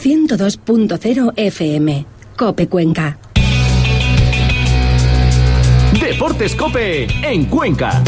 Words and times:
102.0 0.00 1.32
FM, 1.36 2.06
Cope 2.36 2.68
Cuenca. 2.68 3.18
Deportes 6.00 6.54
Cope 6.54 7.06
en 7.22 7.44
Cuenca. 7.44 8.02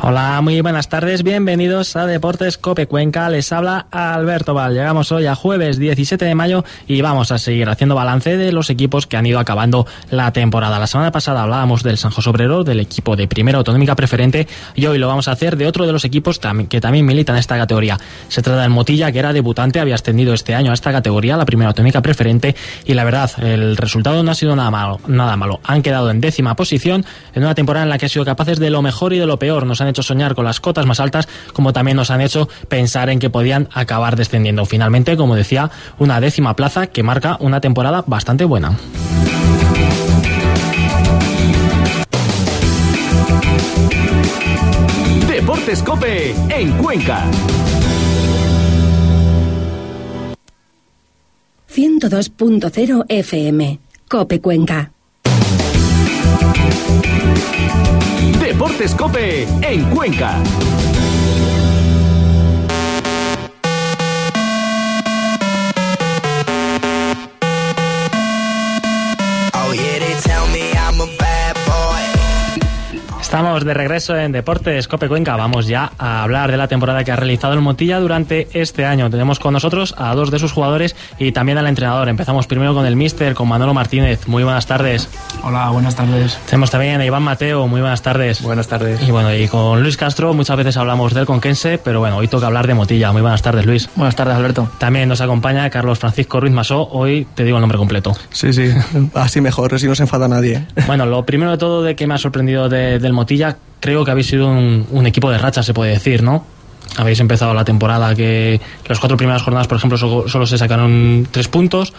Hola, 0.00 0.40
muy 0.42 0.60
buenas 0.60 0.88
tardes, 0.88 1.24
bienvenidos 1.24 1.96
a 1.96 2.06
Deportes 2.06 2.56
Cope 2.56 2.86
Cuenca, 2.86 3.28
les 3.28 3.50
habla 3.50 3.88
Alberto 3.90 4.54
Val. 4.54 4.72
Llegamos 4.72 5.10
hoy 5.10 5.26
a 5.26 5.34
jueves 5.34 5.76
17 5.76 6.24
de 6.24 6.36
mayo 6.36 6.64
y 6.86 7.00
vamos 7.02 7.32
a 7.32 7.38
seguir 7.38 7.68
haciendo 7.68 7.96
balance 7.96 8.36
de 8.36 8.52
los 8.52 8.70
equipos 8.70 9.08
que 9.08 9.16
han 9.16 9.26
ido 9.26 9.40
acabando 9.40 9.86
la 10.10 10.32
temporada. 10.32 10.78
La 10.78 10.86
semana 10.86 11.10
pasada 11.10 11.42
hablábamos 11.42 11.82
del 11.82 11.98
San 11.98 12.12
José 12.12 12.30
Obrero, 12.30 12.62
del 12.62 12.78
equipo 12.78 13.16
de 13.16 13.26
Primera 13.26 13.58
Autonómica 13.58 13.96
Preferente 13.96 14.46
y 14.76 14.86
hoy 14.86 14.98
lo 14.98 15.08
vamos 15.08 15.26
a 15.26 15.32
hacer 15.32 15.56
de 15.56 15.66
otro 15.66 15.84
de 15.84 15.92
los 15.92 16.04
equipos 16.04 16.40
que 16.68 16.80
también 16.80 17.04
militan 17.04 17.36
esta 17.36 17.58
categoría. 17.58 17.98
Se 18.28 18.40
trata 18.40 18.62
del 18.62 18.70
Motilla, 18.70 19.10
que 19.10 19.18
era 19.18 19.32
debutante, 19.32 19.80
había 19.80 19.96
ascendido 19.96 20.32
este 20.32 20.54
año 20.54 20.70
a 20.70 20.74
esta 20.74 20.92
categoría, 20.92 21.36
la 21.36 21.44
Primera 21.44 21.70
Autonómica 21.70 22.02
Preferente 22.02 22.54
y 22.84 22.94
la 22.94 23.02
verdad, 23.02 23.32
el 23.42 23.76
resultado 23.76 24.22
no 24.22 24.30
ha 24.30 24.36
sido 24.36 24.54
nada 24.54 24.70
malo, 24.70 25.00
nada 25.08 25.36
malo. 25.36 25.58
Han 25.64 25.82
quedado 25.82 26.08
en 26.12 26.20
décima 26.20 26.54
posición 26.54 27.04
en 27.34 27.42
una 27.42 27.56
temporada 27.56 27.82
en 27.82 27.90
la 27.90 27.98
que 27.98 28.06
han 28.06 28.10
sido 28.10 28.24
capaces 28.24 28.60
de 28.60 28.70
lo 28.70 28.80
mejor 28.80 29.12
y 29.12 29.18
de 29.18 29.26
lo 29.26 29.40
peor. 29.40 29.66
Nos 29.66 29.80
han 29.80 29.87
hecho 29.88 30.02
soñar 30.02 30.34
con 30.34 30.44
las 30.44 30.60
cotas 30.60 30.86
más 30.86 31.00
altas, 31.00 31.28
como 31.52 31.72
también 31.72 31.96
nos 31.96 32.10
han 32.10 32.20
hecho 32.20 32.48
pensar 32.68 33.10
en 33.10 33.18
que 33.18 33.30
podían 33.30 33.68
acabar 33.72 34.16
descendiendo. 34.16 34.64
Finalmente, 34.64 35.16
como 35.16 35.34
decía, 35.34 35.70
una 35.98 36.20
décima 36.20 36.54
plaza 36.56 36.88
que 36.88 37.02
marca 37.02 37.36
una 37.40 37.60
temporada 37.60 38.04
bastante 38.06 38.44
buena. 38.44 38.76
Deportes 45.28 45.82
Cope 45.82 46.34
en 46.50 46.72
Cuenca. 46.78 47.24
102.0 51.78 53.04
FM, 53.08 53.78
Cope 54.08 54.40
Cuenca. 54.40 54.92
Deportes 58.40 58.94
Cope 58.94 59.46
en 59.62 59.84
Cuenca. 59.90 60.36
Estamos 73.38 73.64
de 73.64 73.72
regreso 73.72 74.16
en 74.16 74.32
Deportes 74.32 74.88
Cope 74.88 75.06
Cuenca. 75.06 75.36
Vamos 75.36 75.68
ya 75.68 75.92
a 75.96 76.24
hablar 76.24 76.50
de 76.50 76.56
la 76.56 76.66
temporada 76.66 77.04
que 77.04 77.12
ha 77.12 77.16
realizado 77.16 77.54
el 77.54 77.60
Motilla 77.60 78.00
durante 78.00 78.48
este 78.52 78.84
año. 78.84 79.08
Tenemos 79.10 79.38
con 79.38 79.52
nosotros 79.52 79.94
a 79.96 80.12
dos 80.16 80.32
de 80.32 80.40
sus 80.40 80.50
jugadores 80.50 80.96
y 81.20 81.30
también 81.30 81.56
al 81.56 81.68
entrenador. 81.68 82.08
Empezamos 82.08 82.48
primero 82.48 82.74
con 82.74 82.84
el 82.84 82.96
Mister, 82.96 83.34
con 83.34 83.46
Manolo 83.46 83.74
Martínez. 83.74 84.26
Muy 84.26 84.42
buenas 84.42 84.66
tardes. 84.66 85.08
Hola, 85.44 85.70
buenas 85.70 85.94
tardes. 85.94 86.36
Tenemos 86.46 86.72
también 86.72 87.00
a 87.00 87.04
Iván 87.04 87.22
Mateo. 87.22 87.68
Muy 87.68 87.80
buenas 87.80 88.02
tardes. 88.02 88.42
Buenas 88.42 88.66
tardes. 88.66 89.06
Y 89.06 89.12
bueno, 89.12 89.32
y 89.32 89.46
con 89.46 89.84
Luis 89.84 89.96
Castro 89.96 90.34
muchas 90.34 90.56
veces 90.56 90.76
hablamos 90.76 91.14
del 91.14 91.24
Conquense, 91.24 91.78
pero 91.78 92.00
bueno, 92.00 92.16
hoy 92.16 92.26
toca 92.26 92.48
hablar 92.48 92.66
de 92.66 92.74
Motilla. 92.74 93.12
Muy 93.12 93.22
buenas 93.22 93.42
tardes, 93.42 93.64
Luis. 93.66 93.88
Buenas 93.94 94.16
tardes, 94.16 94.34
Alberto. 94.34 94.68
También 94.78 95.08
nos 95.08 95.20
acompaña 95.20 95.70
Carlos 95.70 96.00
Francisco 96.00 96.40
Ruiz 96.40 96.52
Masó. 96.52 96.88
Hoy 96.90 97.24
te 97.36 97.44
digo 97.44 97.58
el 97.58 97.60
nombre 97.60 97.78
completo. 97.78 98.16
Sí, 98.30 98.52
sí. 98.52 98.68
Así 99.14 99.40
mejor, 99.40 99.72
así 99.74 99.86
no 99.86 99.94
se 99.94 100.02
enfada 100.02 100.26
nadie. 100.26 100.66
Bueno, 100.88 101.06
lo 101.06 101.24
primero 101.24 101.52
de 101.52 101.58
todo 101.58 101.84
de 101.84 101.94
que 101.94 102.08
me 102.08 102.14
ha 102.14 102.18
sorprendido 102.18 102.68
de, 102.68 102.98
del 102.98 103.12
Motilla, 103.12 103.27
creo 103.80 104.04
que 104.04 104.10
habéis 104.10 104.26
sido 104.26 104.48
un, 104.48 105.06
equipo 105.06 105.30
de 105.30 105.38
racha, 105.38 105.62
se 105.62 105.74
puede 105.74 105.92
decir, 105.92 106.22
¿no? 106.22 106.44
Habéis 106.96 107.20
empezado 107.20 107.54
la 107.54 107.64
temporada 107.64 108.14
que 108.14 108.60
las 108.86 108.98
cuatro 108.98 109.16
primeras 109.16 109.42
jornadas, 109.42 109.68
por 109.68 109.76
ejemplo, 109.76 109.98
solo, 109.98 110.28
solo, 110.28 110.46
se 110.46 110.58
sacaron 110.58 111.28
tres 111.30 111.48
puntos. 111.48 111.92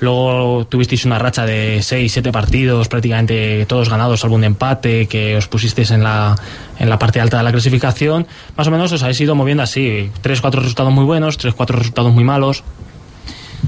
Luego 0.00 0.64
tuvisteis 0.68 1.04
una 1.04 1.18
racha 1.18 1.44
de 1.44 1.82
seis, 1.82 2.12
siete 2.12 2.30
partidos, 2.30 2.86
prácticamente 2.88 3.66
todos 3.66 3.88
ganados, 3.88 4.22
algún 4.22 4.44
empate, 4.44 5.06
que 5.06 5.36
os 5.36 5.48
pusisteis 5.48 5.90
en 5.90 6.04
la, 6.04 6.36
en 6.78 6.88
la 6.88 6.98
parte 6.98 7.20
alta 7.20 7.38
de 7.38 7.42
la 7.42 7.50
clasificación. 7.50 8.26
Más 8.56 8.68
o 8.68 8.70
menos 8.70 8.92
os 8.92 9.02
habéis 9.02 9.20
ido 9.20 9.34
moviendo 9.34 9.64
así. 9.64 10.10
Tres, 10.20 10.40
cuatro 10.40 10.60
resultados 10.60 10.92
muy 10.92 11.04
buenos, 11.04 11.36
tres, 11.36 11.54
cuatro 11.54 11.76
resultados 11.76 12.12
muy 12.12 12.22
malos. 12.22 12.62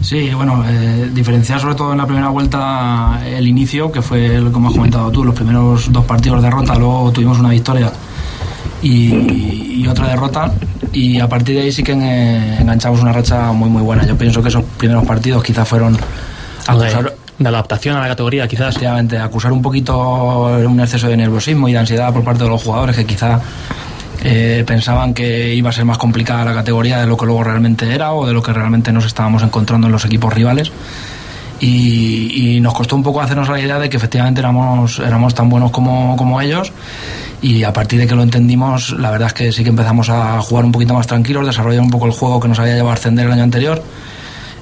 Sí, 0.01 0.31
bueno, 0.35 0.65
eh, 0.67 1.11
diferenciar 1.13 1.61
sobre 1.61 1.75
todo 1.75 1.93
en 1.93 1.99
la 1.99 2.07
primera 2.07 2.29
vuelta 2.29 3.21
el 3.27 3.47
inicio, 3.47 3.93
que 3.93 4.01
fue 4.01 4.41
lo 4.41 4.51
que 4.51 4.67
has 4.67 4.73
comentado 4.73 5.11
tú, 5.11 5.25
los 5.25 5.35
primeros 5.35 5.93
dos 5.93 6.05
partidos 6.07 6.41
de 6.41 6.49
derrota, 6.49 6.75
luego 6.77 7.13
tuvimos 7.13 7.39
una 7.39 7.51
victoria 7.51 7.93
y, 8.83 9.83
y 9.83 9.87
otra 9.87 10.09
derrota, 10.09 10.53
y 10.93 11.21
a 11.21 11.29
partir 11.29 11.57
de 11.57 11.63
ahí 11.63 11.73
sí 11.73 11.83
que 11.83 11.93
en, 11.93 12.03
enganchamos 12.03 13.01
una 13.03 13.13
racha 13.13 13.53
muy 13.53 13.69
muy 13.69 13.83
buena. 13.83 14.07
Yo 14.07 14.17
pienso 14.17 14.43
que 14.43 14.49
esos 14.49 14.65
primeros 14.79 15.05
partidos 15.05 15.43
quizás 15.43 15.69
fueron 15.69 15.97
acusar, 16.67 17.15
de 17.39 17.49
adaptación 17.49 17.97
a 17.97 18.01
la 18.01 18.09
categoría, 18.09 18.49
quizás. 18.49 18.71
Efectivamente, 18.71 19.19
acusar 19.19 19.53
un 19.53 19.63
poquito 19.63 20.47
un 20.67 20.81
exceso 20.81 21.09
de 21.09 21.17
nerviosismo 21.17 21.69
y 21.69 21.73
de 21.73 21.79
ansiedad 21.79 22.13
por 22.13 22.25
parte 22.25 22.45
de 22.45 22.51
los 22.51 22.63
jugadores 22.63 22.97
que 22.97 23.05
quizá 23.05 23.41
eh, 24.23 24.65
pensaban 24.67 25.15
que 25.15 25.55
iba 25.55 25.71
a 25.71 25.73
ser 25.73 25.85
más 25.85 25.99
complicada 25.99 26.45
la 26.45 26.55
categoría 26.55 27.01
de 27.01 27.07
lo 27.07 27.17
que 27.17 27.27
luego 27.27 27.43
realmente 27.45 27.95
era 27.95 28.13
o 28.13 28.27
de 28.27 28.33
lo 28.33 28.43
que 28.43 28.53
realmente 28.53 28.93
nos 28.93 29.07
estábamos 29.07 29.43
encontrando 29.43 29.87
en 29.87 29.93
los 29.93 30.05
equipos 30.05 30.33
rivales. 30.33 30.73
Y, 31.63 32.59
nos 32.63 32.75
costó 32.75 32.97
un 32.97 33.03
poco 33.03 33.21
hacernos 33.21 33.49
la 33.49 33.61
idea 33.61 33.79
de 33.79 33.89
que 33.89 33.97
efectivamente 33.97 34.41
éramos, 34.41 34.99
éramos 34.99 35.35
tan 35.35 35.49
buenos 35.49 35.71
como, 35.71 36.17
como 36.17 36.41
ellos 36.41 36.73
y 37.43 37.65
a 37.65 37.73
partir 37.73 37.99
de 37.99 38.07
que 38.07 38.15
lo 38.15 38.23
entendimos 38.23 38.91
la 38.99 39.11
verdad 39.11 39.29
es 39.29 39.35
que 39.35 39.53
sí 39.53 39.63
que 39.63 39.71
empezamos 39.71 40.11
a 40.11 40.41
jugar 40.43 40.65
un 40.65 40.73
poquito 40.73 40.93
más 40.93 41.07
tranquilos, 41.07 41.47
desarrollar 41.47 41.83
un 41.83 41.91
poco 41.91 42.07
el 42.07 42.13
juego 42.13 42.39
que 42.39 42.49
nos 42.49 42.59
había 42.59 42.75
llevado 42.75 42.91
a 42.91 42.95
ascender 42.95 43.27
el 43.27 43.33
año 43.33 43.45
anterior 43.45 43.83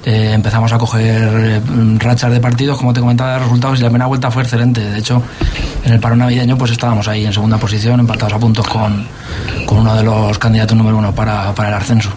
eh, 0.05 0.31
empezamos 0.33 0.71
a 0.71 0.77
coger 0.77 1.61
rachas 1.97 2.31
de 2.31 2.39
partidos, 2.39 2.77
como 2.77 2.93
te 2.93 3.01
comentaba, 3.01 3.33
de 3.33 3.39
resultados 3.39 3.79
y 3.79 3.83
la 3.83 3.89
primera 3.89 4.07
vuelta 4.07 4.31
fue 4.31 4.43
excelente. 4.43 4.81
De 4.81 4.97
hecho, 4.99 5.21
en 5.83 5.93
el 5.93 5.99
paro 5.99 6.15
navideño 6.15 6.57
pues 6.57 6.71
estábamos 6.71 7.07
ahí 7.07 7.25
en 7.25 7.33
segunda 7.33 7.57
posición, 7.57 7.99
empatados 7.99 8.33
a 8.33 8.39
puntos 8.39 8.67
con, 8.67 9.05
con 9.65 9.79
uno 9.79 9.95
de 9.95 10.03
los 10.03 10.37
candidatos 10.39 10.77
número 10.77 10.97
uno 10.97 11.13
para, 11.13 11.53
para, 11.53 11.69
el 11.69 11.75
ascenso. 11.75 12.11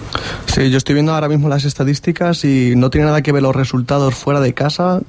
Sí, 0.47 0.71
yo 0.71 0.79
estoy 0.79 0.95
viendo 0.95 1.13
ahora 1.15 1.29
mismo 1.29 1.49
las 1.49 1.65
estadísticas 1.65 2.45
y 2.45 2.75
no 2.77 2.91
tiene 2.91 3.07
nada 3.07 3.23
que 3.23 3.33
ver 3.33 3.43
los 3.43 3.55
resultados 3.55 4.15
fuera 4.15 4.41
de 4.41 4.55
casa 4.55 5.01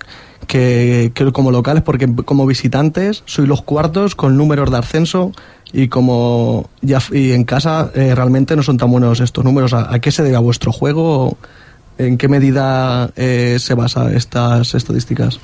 que, 0.48 1.12
que 1.14 1.32
como 1.32 1.52
locales, 1.52 1.84
porque 1.84 2.14
como 2.26 2.46
visitantes 2.46 3.24
soy 3.26 3.48
los 3.48 3.62
cuartos 3.62 4.16
con 4.16 4.38
números 4.38 4.72
de 4.72 4.78
ascenso 4.78 5.32
y 5.72 5.88
como 5.88 6.70
ya 6.82 7.00
y 7.12 7.32
en 7.32 7.44
casa 7.44 7.92
eh, 7.96 8.14
realmente 8.14 8.56
no 8.56 8.64
son 8.64 8.78
tan 8.78 8.92
buenos 8.92 9.20
estos 9.20 9.44
números. 9.44 9.74
¿A, 9.74 9.94
a 9.94 10.00
qué 10.00 10.12
se 10.12 10.24
debe 10.24 10.36
a 10.36 10.40
vuestro 10.40 10.72
juego? 10.72 11.38
¿En 12.08 12.18
qué 12.18 12.28
medida 12.28 13.09
eh, 13.16 13.58
se 13.59 13.74
basa 13.74 14.12
estas 14.12 14.75
estadísticas? 14.75 15.40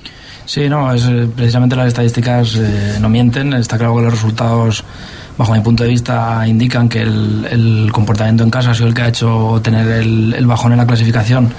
Sí, 0.46 0.68
no, 0.68 0.92
es, 0.94 1.04
precisamente 1.36 1.76
las 1.76 1.88
estadísticas 1.88 2.56
eh, 2.56 2.98
no 3.00 3.08
mienten. 3.08 3.54
Está 3.54 3.78
claro 3.78 3.96
que 3.96 4.02
los 4.02 4.14
resultados, 4.14 4.84
bajo 5.38 5.54
mi 5.54 5.62
punto 5.62 5.84
de 5.84 5.90
vista, 5.90 6.46
indican 6.48 6.90
que 6.90 7.02
el, 7.02 7.48
el 7.50 7.92
comportamiento 7.92 8.44
en 8.44 8.50
casa 8.50 8.72
ha 8.72 8.74
sido 8.74 8.88
el 8.88 8.94
que 8.94 9.04
ha 9.04 9.08
hecho 9.08 9.62
tener 9.64 9.88
el, 9.88 10.34
el, 10.34 10.46
bajón 10.48 10.72
en 10.72 10.80
la 10.80 10.88
clasificación 10.88 11.54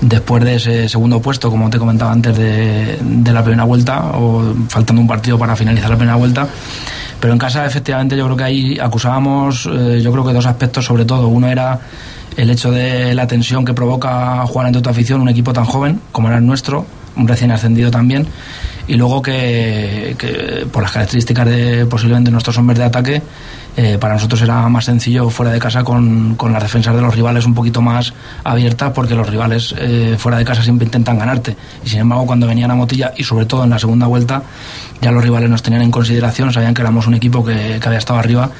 después 0.00 0.42
de 0.42 0.56
ese 0.56 0.88
segundo 0.88 1.20
puesto, 1.20 1.50
como 1.50 1.70
te 1.70 1.78
comentaba 1.78 2.10
antes 2.10 2.36
de, 2.36 2.98
de 3.00 3.32
la 3.32 3.44
primera 3.44 3.64
vuelta, 3.64 4.12
o 4.14 4.54
faltando 4.68 5.00
un 5.00 5.08
partido 5.08 5.38
para 5.38 5.54
finalizar 5.54 5.90
la 5.90 5.96
primera 5.96 6.16
vuelta. 6.16 6.48
Pero 7.22 7.34
en 7.34 7.38
casa, 7.38 7.64
efectivamente, 7.64 8.16
yo 8.16 8.24
creo 8.24 8.36
que 8.36 8.42
ahí 8.42 8.78
acusábamos, 8.80 9.70
eh, 9.72 10.00
yo 10.02 10.10
creo 10.10 10.26
que 10.26 10.32
dos 10.32 10.44
aspectos 10.44 10.84
sobre 10.84 11.04
todo. 11.04 11.28
Uno 11.28 11.46
era 11.46 11.78
el 12.36 12.50
hecho 12.50 12.72
de 12.72 13.14
la 13.14 13.28
tensión 13.28 13.64
que 13.64 13.72
provoca 13.72 14.44
jugar 14.44 14.66
ante 14.66 14.80
tu 14.80 14.90
afición 14.90 15.20
un 15.20 15.28
equipo 15.28 15.52
tan 15.52 15.64
joven 15.64 16.00
como 16.10 16.26
era 16.26 16.38
el 16.38 16.44
nuestro, 16.44 16.84
un 17.14 17.28
recién 17.28 17.52
ascendido 17.52 17.92
también, 17.92 18.26
y 18.88 18.96
luego 18.96 19.22
que, 19.22 20.16
que 20.18 20.66
por 20.66 20.82
las 20.82 20.90
características 20.90 21.46
de 21.46 21.86
posiblemente 21.86 22.32
nuestros 22.32 22.58
hombres 22.58 22.80
de 22.80 22.84
ataque, 22.86 23.22
eh, 23.76 23.98
para 23.98 24.14
nosotros 24.14 24.42
era 24.42 24.68
más 24.68 24.84
sencillo 24.84 25.30
fuera 25.30 25.52
de 25.52 25.58
casa 25.58 25.82
con, 25.82 26.34
con, 26.34 26.52
las 26.52 26.62
defensas 26.62 26.94
de 26.94 27.00
los 27.00 27.14
rivales 27.14 27.46
un 27.46 27.54
poquito 27.54 27.80
más 27.80 28.12
abiertas 28.44 28.92
porque 28.94 29.14
los 29.14 29.28
rivales 29.28 29.74
eh, 29.78 30.16
fuera 30.18 30.38
de 30.38 30.44
casa 30.44 30.62
siempre 30.62 30.84
intentan 30.84 31.18
ganarte 31.18 31.56
y 31.84 31.88
sin 31.88 32.00
embargo 32.00 32.26
cuando 32.26 32.46
venían 32.46 32.70
a 32.70 32.74
Motilla 32.74 33.12
y 33.16 33.24
sobre 33.24 33.46
todo 33.46 33.64
en 33.64 33.70
la 33.70 33.78
segunda 33.78 34.06
vuelta 34.06 34.42
ya 35.02 35.10
los 35.10 35.24
rivales 35.24 35.50
nos 35.50 35.62
tenían 35.62 35.82
en 35.82 35.90
consideración, 35.90 36.52
sabían 36.52 36.74
que 36.74 36.80
éramos 36.80 37.08
un 37.08 37.14
equipo 37.14 37.44
que, 37.44 37.80
había 37.84 37.98
estado 37.98 38.20
arriba 38.20 38.50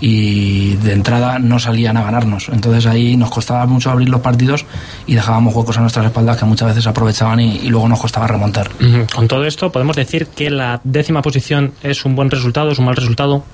y 0.00 0.74
de 0.76 0.94
entrada 0.94 1.38
no 1.38 1.60
salían 1.60 1.96
a 1.96 2.02
ganarnos. 2.02 2.48
Entonces 2.48 2.86
ahí 2.86 3.16
nos 3.16 3.30
costaba 3.30 3.66
mucho 3.66 3.88
abrir 3.88 4.08
los 4.08 4.20
partidos 4.20 4.66
y 5.06 5.14
dejábamos 5.14 5.54
huecos 5.54 5.78
a 5.78 5.80
nuestras 5.80 6.06
espaldas 6.06 6.38
que 6.38 6.44
muchas 6.44 6.68
veces 6.68 6.88
aprovechaban 6.88 7.38
y, 7.38 7.68
luego 7.68 7.88
nos 7.88 8.00
costaba 8.00 8.26
remontar. 8.26 8.68
Con 9.14 9.28
todo 9.28 9.44
esto, 9.44 9.70
¿podemos 9.70 9.94
decir 9.94 10.26
que 10.26 10.50
la 10.50 10.80
décima 10.82 11.22
posición 11.22 11.72
es 11.84 12.04
un 12.04 12.16
buen 12.16 12.30
resultado, 12.30 12.72
es 12.72 12.80
un 12.80 12.86
mal 12.86 12.96
resultado? 12.96 13.44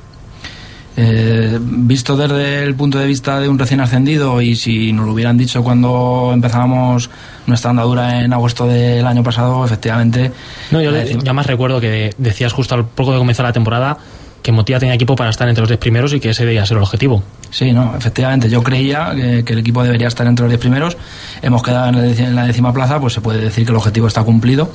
Eh, 1.00 1.56
visto 1.60 2.16
desde 2.16 2.64
el 2.64 2.74
punto 2.74 2.98
de 2.98 3.06
vista 3.06 3.38
de 3.38 3.48
un 3.48 3.56
recién 3.56 3.80
ascendido 3.80 4.42
y 4.42 4.56
si 4.56 4.92
nos 4.92 5.06
lo 5.06 5.12
hubieran 5.12 5.38
dicho 5.38 5.62
cuando 5.62 6.32
empezábamos 6.34 7.08
nuestra 7.46 7.70
andadura 7.70 8.24
en 8.24 8.32
agosto 8.32 8.66
del 8.66 9.06
año 9.06 9.22
pasado, 9.22 9.64
efectivamente... 9.64 10.32
No, 10.72 10.82
yo 10.82 10.94
eh, 10.96 11.16
ya 11.22 11.32
más 11.32 11.46
recuerdo 11.46 11.80
que 11.80 12.12
decías 12.18 12.52
justo 12.52 12.74
al 12.74 12.84
poco 12.84 13.12
de 13.12 13.18
comenzar 13.18 13.46
la 13.46 13.52
temporada 13.52 13.96
que 14.42 14.50
Motilla 14.50 14.80
tenía 14.80 14.94
equipo 14.96 15.14
para 15.14 15.30
estar 15.30 15.48
entre 15.48 15.62
los 15.62 15.68
10 15.68 15.78
primeros 15.78 16.12
y 16.14 16.18
que 16.18 16.30
ese 16.30 16.44
debía 16.44 16.66
ser 16.66 16.78
el 16.78 16.82
objetivo. 16.82 17.22
Sí, 17.50 17.72
no, 17.72 17.94
efectivamente. 17.96 18.50
Yo 18.50 18.64
creía 18.64 19.12
que, 19.14 19.44
que 19.44 19.52
el 19.52 19.60
equipo 19.60 19.84
debería 19.84 20.08
estar 20.08 20.26
entre 20.26 20.46
los 20.46 20.50
10 20.50 20.60
primeros. 20.60 20.96
Hemos 21.42 21.62
quedado 21.62 21.96
en 21.96 22.34
la 22.34 22.44
décima 22.44 22.72
plaza, 22.72 23.00
pues 23.00 23.12
se 23.12 23.20
puede 23.20 23.40
decir 23.40 23.64
que 23.64 23.70
el 23.70 23.76
objetivo 23.76 24.08
está 24.08 24.24
cumplido 24.24 24.68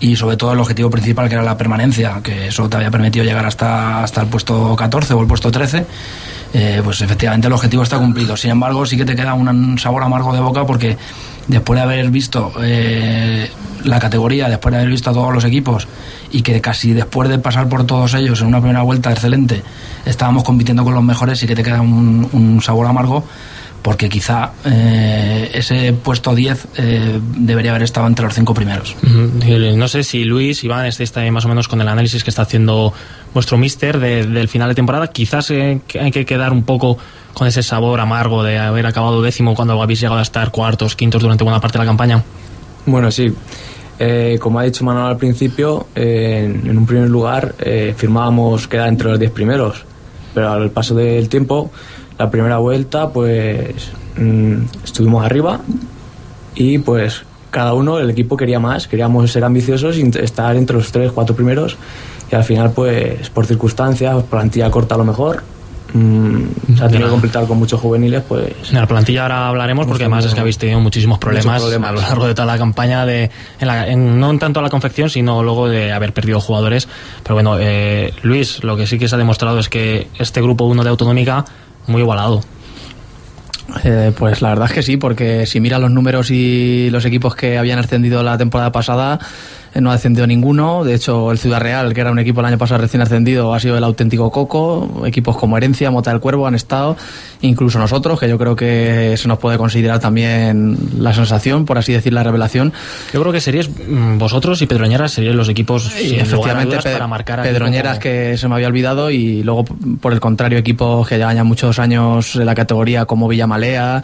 y 0.00 0.16
sobre 0.16 0.36
todo 0.36 0.52
el 0.52 0.60
objetivo 0.60 0.90
principal 0.90 1.28
que 1.28 1.34
era 1.34 1.44
la 1.44 1.56
permanencia, 1.56 2.20
que 2.22 2.48
eso 2.48 2.68
te 2.68 2.76
había 2.76 2.90
permitido 2.90 3.24
llegar 3.24 3.46
hasta, 3.46 4.02
hasta 4.02 4.22
el 4.22 4.28
puesto 4.28 4.76
14 4.76 5.14
o 5.14 5.20
el 5.20 5.26
puesto 5.26 5.50
13, 5.50 5.86
eh, 6.54 6.80
pues 6.84 7.00
efectivamente 7.00 7.46
el 7.46 7.52
objetivo 7.52 7.82
está 7.82 7.98
cumplido. 7.98 8.36
Sin 8.36 8.50
embargo, 8.50 8.84
sí 8.86 8.96
que 8.96 9.04
te 9.04 9.16
queda 9.16 9.34
un 9.34 9.78
sabor 9.78 10.02
amargo 10.02 10.32
de 10.32 10.40
boca 10.40 10.64
porque 10.66 10.96
después 11.48 11.78
de 11.78 11.82
haber 11.82 12.10
visto 12.10 12.52
eh, 12.62 13.50
la 13.84 13.98
categoría, 13.98 14.48
después 14.48 14.72
de 14.72 14.78
haber 14.78 14.90
visto 14.90 15.10
a 15.10 15.12
todos 15.12 15.32
los 15.32 15.44
equipos 15.44 15.86
y 16.32 16.42
que 16.42 16.60
casi 16.60 16.92
después 16.92 17.28
de 17.28 17.38
pasar 17.38 17.68
por 17.68 17.86
todos 17.86 18.14
ellos 18.14 18.40
en 18.40 18.48
una 18.48 18.60
primera 18.60 18.82
vuelta 18.82 19.12
excelente, 19.12 19.62
estábamos 20.04 20.44
compitiendo 20.44 20.84
con 20.84 20.94
los 20.94 21.04
mejores, 21.04 21.38
sí 21.38 21.46
que 21.46 21.54
te 21.54 21.62
queda 21.62 21.80
un 21.80 22.60
sabor 22.62 22.86
amargo 22.86 23.24
porque 23.86 24.08
quizá 24.08 24.50
eh, 24.64 25.48
ese 25.54 25.92
puesto 25.92 26.34
10 26.34 26.66
eh, 26.76 27.20
debería 27.36 27.70
haber 27.70 27.84
estado 27.84 28.08
entre 28.08 28.24
los 28.24 28.34
cinco 28.34 28.52
primeros. 28.52 28.96
Uh 29.04 29.06
-huh. 29.06 29.76
No 29.76 29.86
sé 29.86 30.02
si 30.02 30.24
Luis, 30.24 30.64
Iván, 30.64 30.86
estáis 30.86 31.12
también 31.12 31.32
más 31.32 31.44
o 31.44 31.48
menos 31.48 31.68
con 31.68 31.80
el 31.80 31.86
análisis 31.86 32.24
que 32.24 32.30
está 32.30 32.42
haciendo 32.42 32.92
vuestro 33.32 33.58
mister 33.58 34.00
de, 34.00 34.26
del 34.26 34.48
final 34.48 34.70
de 34.70 34.74
temporada. 34.74 35.06
Quizás 35.06 35.52
eh, 35.52 35.80
hay 36.00 36.10
que 36.10 36.24
quedar 36.24 36.50
un 36.50 36.64
poco 36.64 36.98
con 37.32 37.46
ese 37.46 37.62
sabor 37.62 38.00
amargo 38.00 38.42
de 38.42 38.58
haber 38.58 38.86
acabado 38.86 39.22
décimo 39.22 39.54
cuando 39.54 39.80
habéis 39.80 40.00
llegado 40.00 40.18
a 40.18 40.22
estar 40.22 40.50
cuartos, 40.50 40.96
quintos 40.96 41.22
durante 41.22 41.44
buena 41.44 41.60
parte 41.60 41.78
de 41.78 41.84
la 41.84 41.88
campaña. 41.88 42.24
Bueno, 42.86 43.12
sí. 43.12 43.32
Eh, 44.00 44.36
como 44.40 44.58
ha 44.58 44.64
dicho 44.64 44.84
Manuel 44.84 45.06
al 45.06 45.16
principio, 45.16 45.86
en, 45.94 46.68
en, 46.68 46.76
un 46.76 46.86
primer 46.86 47.08
lugar 47.08 47.54
firmábamos 47.96 48.66
quedar 48.66 48.88
entre 48.88 49.10
los 49.10 49.18
10 49.20 49.30
primeros, 49.30 49.84
pero 50.34 50.50
al 50.50 50.70
paso 50.70 50.92
del 50.96 51.28
tiempo 51.28 51.70
la 52.18 52.30
primera 52.30 52.58
vuelta 52.58 53.10
pues 53.10 53.90
mmm, 54.16 54.62
estuvimos 54.84 55.24
arriba 55.24 55.60
y 56.54 56.78
pues 56.78 57.22
cada 57.50 57.72
uno, 57.72 57.98
el 57.98 58.10
equipo 58.10 58.36
quería 58.36 58.60
más, 58.60 58.86
queríamos 58.86 59.30
ser 59.30 59.44
ambiciosos 59.44 59.96
y 59.96 60.02
estar 60.18 60.56
entre 60.56 60.76
los 60.76 60.92
tres, 60.92 61.12
cuatro 61.12 61.34
primeros 61.34 61.76
y 62.30 62.34
al 62.34 62.44
final 62.44 62.72
pues 62.72 63.30
por 63.30 63.46
circunstancias, 63.46 64.14
plantilla 64.24 64.70
corta 64.70 64.94
a 64.94 64.98
lo 64.98 65.04
mejor, 65.04 65.42
mmm, 65.94 66.42
se 66.76 66.84
ha 66.84 66.88
tenido 66.88 67.06
que 67.06 67.12
completar 67.12 67.46
con 67.46 67.58
muchos 67.58 67.80
juveniles 67.80 68.22
pues 68.28 68.52
en 68.70 68.74
la 68.74 68.86
plantilla 68.86 69.22
ahora 69.22 69.48
hablaremos 69.48 69.86
porque 69.86 70.04
además 70.04 70.24
es 70.24 70.34
que 70.34 70.40
habéis 70.40 70.58
tenido 70.58 70.80
muchísimos 70.80 71.18
problemas, 71.18 71.62
problemas, 71.62 71.90
a 71.90 71.92
lo 71.92 72.00
largo 72.00 72.26
de 72.26 72.34
toda 72.34 72.46
la 72.46 72.58
campaña 72.58 73.06
de 73.06 73.30
en 73.60 73.66
la, 73.66 73.88
en, 73.88 74.20
no 74.20 74.30
en 74.30 74.38
tanto 74.38 74.60
la 74.60 74.68
confección 74.68 75.08
sino 75.08 75.42
luego 75.42 75.68
de 75.68 75.92
haber 75.92 76.12
perdido 76.12 76.40
jugadores. 76.40 76.88
Pero 77.22 77.36
bueno 77.36 77.56
eh, 77.58 78.12
Luis 78.22 78.62
lo 78.64 78.76
que 78.76 78.86
sí 78.86 78.98
que 78.98 79.08
se 79.08 79.14
ha 79.14 79.18
demostrado 79.18 79.58
es 79.58 79.68
que 79.68 80.08
este 80.18 80.42
grupo 80.42 80.64
1 80.64 80.82
de 80.82 80.90
autonómica 80.90 81.44
muy 81.86 82.02
igualado. 82.02 82.42
Eh, 83.84 84.12
pues 84.16 84.42
la 84.42 84.50
verdad 84.50 84.66
es 84.66 84.72
que 84.72 84.82
sí, 84.82 84.96
porque 84.96 85.46
si 85.46 85.60
mira 85.60 85.78
los 85.78 85.90
números 85.90 86.30
y 86.30 86.88
los 86.90 87.04
equipos 87.04 87.34
que 87.34 87.58
habían 87.58 87.78
ascendido 87.78 88.22
la 88.22 88.38
temporada 88.38 88.72
pasada, 88.72 89.18
no 89.80 89.90
ha 89.90 89.94
descendido 89.94 90.26
ninguno. 90.26 90.84
De 90.84 90.94
hecho, 90.94 91.30
el 91.30 91.38
Ciudad 91.38 91.60
Real, 91.60 91.92
que 91.94 92.00
era 92.00 92.10
un 92.10 92.18
equipo 92.18 92.40
el 92.40 92.46
año 92.46 92.58
pasado 92.58 92.80
recién 92.80 93.02
ascendido, 93.02 93.54
ha 93.54 93.60
sido 93.60 93.76
el 93.76 93.84
auténtico 93.84 94.30
coco. 94.30 95.02
Equipos 95.06 95.36
como 95.36 95.56
Herencia, 95.56 95.90
Mota 95.90 96.10
del 96.10 96.20
Cuervo 96.20 96.46
han 96.46 96.54
estado, 96.54 96.96
incluso 97.40 97.78
nosotros, 97.78 98.18
que 98.18 98.28
yo 98.28 98.38
creo 98.38 98.56
que 98.56 99.14
se 99.16 99.28
nos 99.28 99.38
puede 99.38 99.58
considerar 99.58 100.00
también 100.00 100.76
la 100.98 101.12
sensación, 101.12 101.64
por 101.64 101.78
así 101.78 101.92
decir, 101.92 102.12
la 102.12 102.22
revelación. 102.22 102.72
Yo 103.12 103.20
creo 103.20 103.32
que 103.32 103.40
seríais 103.40 103.70
vosotros 104.18 104.60
y 104.62 104.66
Pedroñeras 104.66 105.12
seríais 105.12 105.36
los 105.36 105.48
equipos 105.48 105.92
y 106.00 106.16
efectivamente 106.16 106.76
Pe 106.82 106.92
para 106.92 107.06
marcar 107.06 107.42
Pedroñeras 107.42 107.94
como... 107.94 108.02
que 108.02 108.36
se 108.36 108.48
me 108.48 108.54
había 108.54 108.68
olvidado 108.68 109.10
y 109.10 109.42
luego 109.42 109.64
por 110.00 110.12
el 110.12 110.20
contrario 110.20 110.58
equipos 110.58 111.06
que 111.08 111.16
llevan 111.16 111.36
ya 111.36 111.44
muchos 111.44 111.78
años 111.78 112.36
en 112.36 112.46
la 112.46 112.54
categoría 112.54 113.04
como 113.04 113.28
Villamalea 113.28 114.02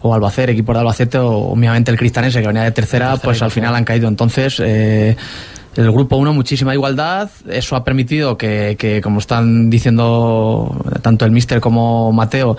o 0.00 0.14
Albacete, 0.14 0.52
equipo 0.52 0.72
de 0.72 0.80
Albacete, 0.80 1.18
o 1.18 1.50
obviamente 1.50 1.90
el 1.90 1.96
Cristanense, 1.96 2.40
que 2.40 2.46
venía 2.46 2.62
de 2.62 2.72
tercera, 2.72 3.10
tercera 3.10 3.24
pues 3.24 3.42
al 3.42 3.50
final 3.50 3.74
han 3.74 3.84
caído. 3.84 4.08
Entonces, 4.08 4.60
eh, 4.60 5.16
el 5.76 5.92
grupo 5.92 6.16
1, 6.16 6.32
muchísima 6.32 6.74
igualdad. 6.74 7.30
Eso 7.48 7.76
ha 7.76 7.84
permitido 7.84 8.36
que, 8.38 8.76
que, 8.78 9.00
como 9.00 9.18
están 9.18 9.70
diciendo 9.70 10.84
tanto 11.02 11.24
el 11.24 11.30
Mister 11.30 11.60
como 11.60 12.12
Mateo, 12.12 12.56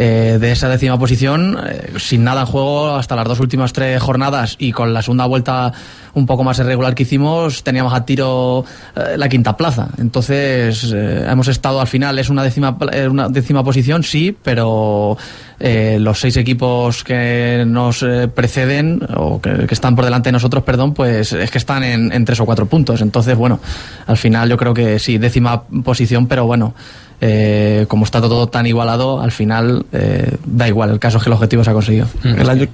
eh, 0.00 0.38
de 0.40 0.52
esa 0.52 0.68
décima 0.68 0.96
posición, 0.96 1.58
eh, 1.66 1.94
sin 1.98 2.22
nada 2.22 2.42
en 2.42 2.46
juego 2.46 2.94
hasta 2.94 3.16
las 3.16 3.26
dos 3.26 3.40
últimas 3.40 3.72
tres 3.72 4.00
jornadas 4.00 4.54
y 4.56 4.70
con 4.70 4.94
la 4.94 5.02
segunda 5.02 5.26
vuelta 5.26 5.72
un 6.18 6.26
poco 6.26 6.44
más 6.44 6.58
irregular 6.58 6.94
que 6.94 7.04
hicimos, 7.04 7.62
teníamos 7.62 7.94
a 7.94 8.04
tiro 8.04 8.64
eh, 8.94 9.16
la 9.16 9.28
quinta 9.28 9.56
plaza. 9.56 9.88
Entonces, 9.98 10.92
eh, 10.94 11.26
hemos 11.28 11.48
estado 11.48 11.80
al 11.80 11.86
final, 11.86 12.18
es 12.18 12.28
una 12.28 12.42
décima, 12.42 12.76
una 13.10 13.28
décima 13.28 13.64
posición, 13.64 14.02
sí, 14.02 14.36
pero 14.42 15.16
eh, 15.58 15.98
los 16.00 16.20
seis 16.20 16.36
equipos 16.36 17.04
que 17.04 17.64
nos 17.66 18.04
preceden 18.34 19.00
o 19.16 19.40
que, 19.40 19.66
que, 19.66 19.74
están 19.74 19.96
por 19.96 20.04
delante 20.04 20.28
de 20.28 20.32
nosotros, 20.32 20.62
perdón, 20.64 20.94
pues 20.94 21.32
es 21.32 21.50
que 21.50 21.58
están 21.58 21.84
en, 21.84 22.12
en 22.12 22.24
tres 22.24 22.40
o 22.40 22.46
cuatro 22.46 22.66
puntos. 22.66 23.00
Entonces, 23.00 23.36
bueno, 23.36 23.60
al 24.06 24.16
final 24.16 24.48
yo 24.48 24.56
creo 24.56 24.74
que 24.74 24.98
sí, 24.98 25.18
décima 25.18 25.62
posición, 25.62 26.26
pero 26.26 26.46
bueno. 26.46 26.74
Eh, 27.20 27.86
como 27.88 28.04
está 28.04 28.20
todo 28.20 28.46
tan 28.46 28.66
igualado, 28.66 29.20
al 29.20 29.32
final 29.32 29.86
eh, 29.92 30.36
da 30.46 30.68
igual, 30.68 30.90
el 30.90 31.00
caso 31.00 31.16
es 31.18 31.24
que 31.24 31.28
el 31.28 31.34
objetivo 31.34 31.64
se 31.64 31.70
ha 31.70 31.72
conseguido. 31.72 32.06
El 32.22 32.48
año, 32.48 32.68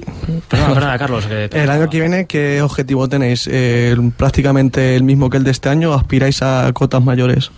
perdona, 0.49 0.75
perdona, 0.75 0.99
Carlos. 0.99 1.26
Que 1.26 1.49
el 1.62 1.70
año 1.70 1.88
que 1.88 1.99
viene, 1.99 2.26
¿qué 2.26 2.61
objetivo 2.61 3.08
tenéis? 3.08 3.34
Eh, 3.51 3.97
¿Prácticamente 4.17 4.97
el 4.97 5.03
mismo 5.03 5.31
que 5.31 5.37
el 5.37 5.45
de 5.45 5.51
este 5.51 5.69
año? 5.69 5.93
¿Aspiráis 5.93 6.43
a 6.43 6.73
cotas 6.73 7.03
mayores? 7.03 7.51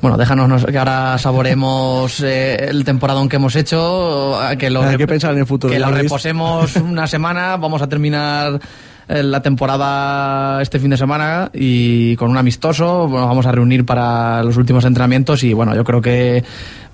Bueno, 0.00 0.18
déjanos 0.18 0.66
que 0.66 0.78
ahora 0.78 1.16
saboremos 1.16 2.20
eh, 2.20 2.66
el 2.68 2.84
temporadón 2.84 3.28
que 3.28 3.36
hemos 3.36 3.56
hecho, 3.56 4.38
que 4.58 4.68
lo, 4.68 4.82
Hay 4.82 4.98
que 4.98 5.06
pensar 5.06 5.32
en 5.32 5.38
el 5.38 5.46
futuro. 5.46 5.72
Que 5.72 5.78
lo 5.78 5.90
reposemos 5.90 6.76
una 6.76 7.06
semana, 7.06 7.56
vamos 7.56 7.80
a 7.80 7.88
terminar 7.88 8.60
la 9.08 9.42
temporada 9.42 10.62
este 10.62 10.78
fin 10.78 10.90
de 10.90 10.96
semana 10.96 11.50
y 11.52 12.16
con 12.16 12.30
un 12.30 12.38
amistoso 12.38 13.06
bueno, 13.06 13.26
vamos 13.26 13.44
a 13.46 13.52
reunir 13.52 13.84
para 13.84 14.42
los 14.42 14.56
últimos 14.56 14.84
entrenamientos 14.84 15.42
y 15.42 15.52
bueno 15.52 15.74
yo 15.74 15.84
creo 15.84 16.00
que 16.00 16.42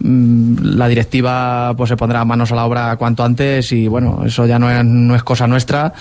mmm, 0.00 0.56
la 0.76 0.88
directiva 0.88 1.72
pues 1.76 1.88
se 1.88 1.96
pondrá 1.96 2.24
manos 2.24 2.50
a 2.50 2.56
la 2.56 2.64
obra 2.64 2.96
cuanto 2.96 3.22
antes 3.22 3.70
y 3.72 3.86
bueno 3.86 4.22
eso 4.26 4.44
ya 4.46 4.58
no 4.58 4.70
es, 4.70 4.84
no 4.84 5.14
es 5.14 5.22
cosa 5.22 5.46
nuestra 5.46 5.92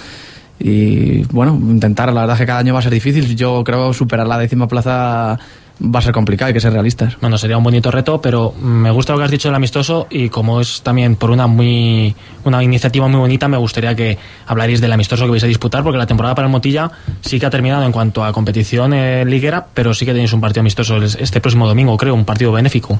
y 0.59 1.23
bueno 1.25 1.55
intentar 1.55 2.11
la 2.13 2.21
verdad 2.21 2.35
es 2.35 2.39
que 2.41 2.45
cada 2.45 2.59
año 2.59 2.73
va 2.73 2.79
a 2.79 2.83
ser 2.83 2.91
difícil 2.91 3.35
yo 3.35 3.63
creo 3.63 3.93
superar 3.93 4.27
la 4.27 4.37
décima 4.37 4.67
plaza 4.67 5.39
va 5.81 5.99
a 5.99 6.01
ser 6.01 6.11
complicado, 6.11 6.47
hay 6.47 6.53
que 6.53 6.59
ser 6.59 6.73
realistas. 6.73 7.17
Bueno, 7.21 7.37
sería 7.37 7.57
un 7.57 7.63
bonito 7.63 7.89
reto, 7.89 8.21
pero 8.21 8.53
me 8.61 8.91
gusta 8.91 9.13
lo 9.13 9.19
que 9.19 9.25
has 9.25 9.31
dicho 9.31 9.47
del 9.47 9.55
amistoso 9.55 10.07
y 10.09 10.29
como 10.29 10.59
es 10.59 10.81
también 10.81 11.15
por 11.15 11.31
una 11.31 11.47
muy 11.47 12.15
una 12.43 12.63
iniciativa 12.63 13.07
muy 13.07 13.19
bonita, 13.19 13.47
me 13.47 13.57
gustaría 13.57 13.95
que 13.95 14.17
hablaréis 14.47 14.81
del 14.81 14.91
amistoso 14.91 15.25
que 15.25 15.31
vais 15.31 15.43
a 15.43 15.47
disputar, 15.47 15.83
porque 15.83 15.97
la 15.97 16.05
temporada 16.05 16.35
para 16.35 16.47
el 16.47 16.51
Motilla 16.51 16.91
sí 17.21 17.39
que 17.39 17.45
ha 17.45 17.49
terminado 17.49 17.83
en 17.83 17.91
cuanto 17.91 18.23
a 18.23 18.33
competición 18.33 18.93
eh, 18.93 19.23
liguera, 19.25 19.65
pero 19.73 19.93
sí 19.93 20.05
que 20.05 20.11
tenéis 20.11 20.33
un 20.33 20.41
partido 20.41 20.61
amistoso 20.61 20.97
este 20.97 21.41
próximo 21.41 21.67
domingo, 21.67 21.95
creo, 21.97 22.13
un 22.13 22.25
partido 22.25 22.51
benéfico. 22.51 22.99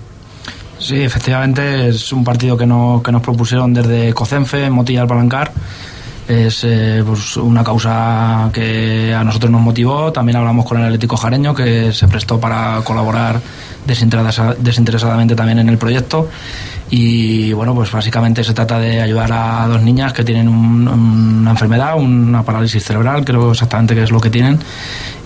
Sí, 0.77 1.01
efectivamente 1.01 1.89
es 1.89 2.13
un 2.13 2.23
partido 2.23 2.55
que, 2.55 2.65
no, 2.65 3.01
que 3.03 3.11
nos 3.11 3.21
propusieron 3.21 3.73
desde 3.73 4.13
Cocenfe, 4.13 4.69
Motilla 4.69 5.01
al 5.01 5.07
Palancar. 5.07 5.51
Es 6.29 6.63
eh, 6.63 7.03
pues 7.05 7.37
una 7.37 7.63
causa 7.63 8.49
que 8.53 9.13
a 9.13 9.23
nosotros 9.23 9.51
nos 9.51 9.61
motivó. 9.61 10.11
También 10.11 10.37
hablamos 10.37 10.65
con 10.65 10.77
el 10.77 10.85
Atlético 10.85 11.17
Jareño, 11.17 11.55
que 11.55 11.91
se 11.91 12.07
prestó 12.07 12.39
para 12.39 12.81
colaborar 12.83 13.41
desinteresadamente 13.85 15.35
también 15.35 15.59
en 15.59 15.69
el 15.69 15.77
proyecto. 15.77 16.29
Y 16.91 17.53
bueno, 17.53 17.75
pues 17.75 17.91
básicamente 17.91 18.43
se 18.43 18.53
trata 18.53 18.79
de 18.79 19.01
ayudar 19.01 19.31
a 19.31 19.67
dos 19.67 19.81
niñas 19.81 20.11
que 20.11 20.23
tienen 20.23 20.47
una 20.47 21.51
enfermedad, 21.51 21.95
una 21.97 22.43
parálisis 22.43 22.83
cerebral, 22.83 23.23
creo 23.23 23.51
exactamente 23.51 23.93
qué 23.93 24.03
es 24.03 24.11
lo 24.11 24.19
que 24.19 24.29
tienen. 24.29 24.59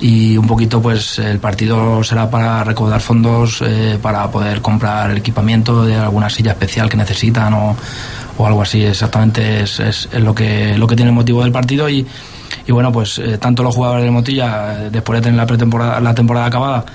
Y 0.01 0.36
un 0.36 0.45
poquito, 0.45 0.81
pues 0.81 1.19
el 1.19 1.39
partido 1.39 2.03
será 2.03 2.29
para 2.29 2.63
recaudar 2.65 3.00
fondos 3.00 3.62
eh, 3.65 3.98
para 4.01 4.29
poder 4.29 4.62
comprar 4.62 5.12
el 5.12 5.17
equipamiento 5.17 5.86
de 5.86 5.95
alguna 5.95 6.29
silla 6.29 6.51
especial 6.51 6.89
que 6.89 6.98
necesitan 6.98 7.53
o, 7.53 7.77
o 8.38 8.48
algo 8.48 8.62
así. 8.62 8.84
Exactamente 8.84 9.62
es, 9.62 9.80
es, 9.80 10.13
lo, 10.13 10.34
que, 10.34 10.78
lo 10.78 10.88
que 10.88 10.96
tiene 10.96 11.10
el 11.10 11.16
motivo 11.16 11.44
del 11.44 11.52
partido. 11.52 11.90
Y, 11.90 12.06
y 12.66 12.72
bueno, 12.72 12.92
pues 12.92 13.20
eh, 13.20 13.38
tanto 13.38 13.63
los 13.63 13.75
jugadores 13.75 14.06
de 14.06 14.12
Motilla, 14.12 14.90
después 14.92 15.20
de 15.20 15.24
tener 15.24 15.38
la, 15.38 15.46
pretemporada, 15.46 16.00
la 16.00 16.13
temporada 16.13 16.46
acabada, 16.46 16.86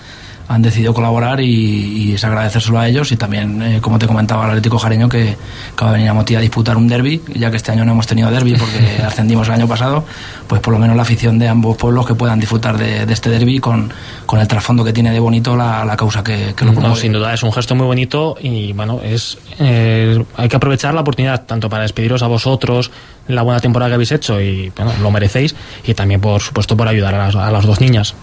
han 0.48 0.62
decidido 0.62 0.94
colaborar 0.94 1.40
y, 1.40 2.12
es 2.14 2.24
agradecérselo 2.24 2.78
a 2.78 2.88
ellos 2.88 3.12
y 3.12 3.16
también, 3.16 3.62
eh, 3.62 3.80
como 3.82 3.98
te 3.98 4.06
comentaba, 4.06 4.44
al 4.44 4.50
Atlético 4.50 4.78
Jareño 4.78 5.08
que 5.08 5.36
acaba 5.72 5.92
de 5.92 5.98
venir 5.98 6.10
a 6.10 6.14
Motilla 6.14 6.38
a 6.38 6.42
disputar 6.42 6.76
un 6.76 6.88
derby, 6.88 7.22
ya 7.34 7.50
que 7.50 7.58
este 7.58 7.70
año 7.70 7.84
no 7.84 7.92
hemos 7.92 8.06
tenido 8.06 8.30
derby 8.30 8.54
porque 8.54 9.02
ascendimos 9.06 9.46
el 9.48 9.54
año 9.54 9.68
pasado, 9.68 10.04
pues 10.46 10.60
por 10.62 10.72
lo 10.72 10.78
menos 10.78 10.96
la 10.96 11.02
afición 11.02 11.38
de 11.38 11.48
ambos 11.48 11.76
pueblos 11.76 12.06
que 12.06 12.14
puedan 12.14 12.40
disfrutar 12.40 12.78
de, 12.78 13.02
este 13.12 13.28
derby 13.28 13.58
con, 13.58 13.92
con, 14.24 14.40
el 14.40 14.48
trasfondo 14.48 14.82
que 14.84 14.92
tiene 14.92 15.12
de 15.12 15.20
bonito 15.20 15.54
la, 15.54 15.84
la 15.84 15.96
causa 15.96 16.24
que, 16.24 16.54
que 16.56 16.64
lo 16.64 16.72
no, 16.72 16.96
sin 16.96 17.12
duda 17.12 17.34
es 17.34 17.42
un 17.42 17.52
gesto 17.52 17.74
muy 17.74 17.86
bonito 17.86 18.36
y 18.40 18.72
bueno, 18.72 19.00
es 19.04 19.36
eh, 19.58 20.24
hay 20.36 20.48
que 20.48 20.56
aprovechar 20.56 20.94
la 20.94 21.02
oportunidad 21.02 21.44
tanto 21.44 21.68
para 21.68 21.82
despediros 21.82 22.22
a 22.22 22.26
vosotros 22.26 22.90
la 23.26 23.42
buena 23.42 23.60
temporada 23.60 23.90
que 23.90 23.94
habéis 23.94 24.12
hecho 24.12 24.40
y 24.40 24.72
bueno, 24.74 24.92
lo 25.02 25.10
merecéis 25.10 25.54
y 25.84 25.92
también 25.92 26.20
por 26.20 26.40
supuesto 26.40 26.76
por 26.76 26.88
ayudar 26.88 27.14
a 27.14 27.26
las, 27.26 27.36
a 27.36 27.50
las 27.50 27.66
dos 27.66 27.80
niñas. 27.80 28.14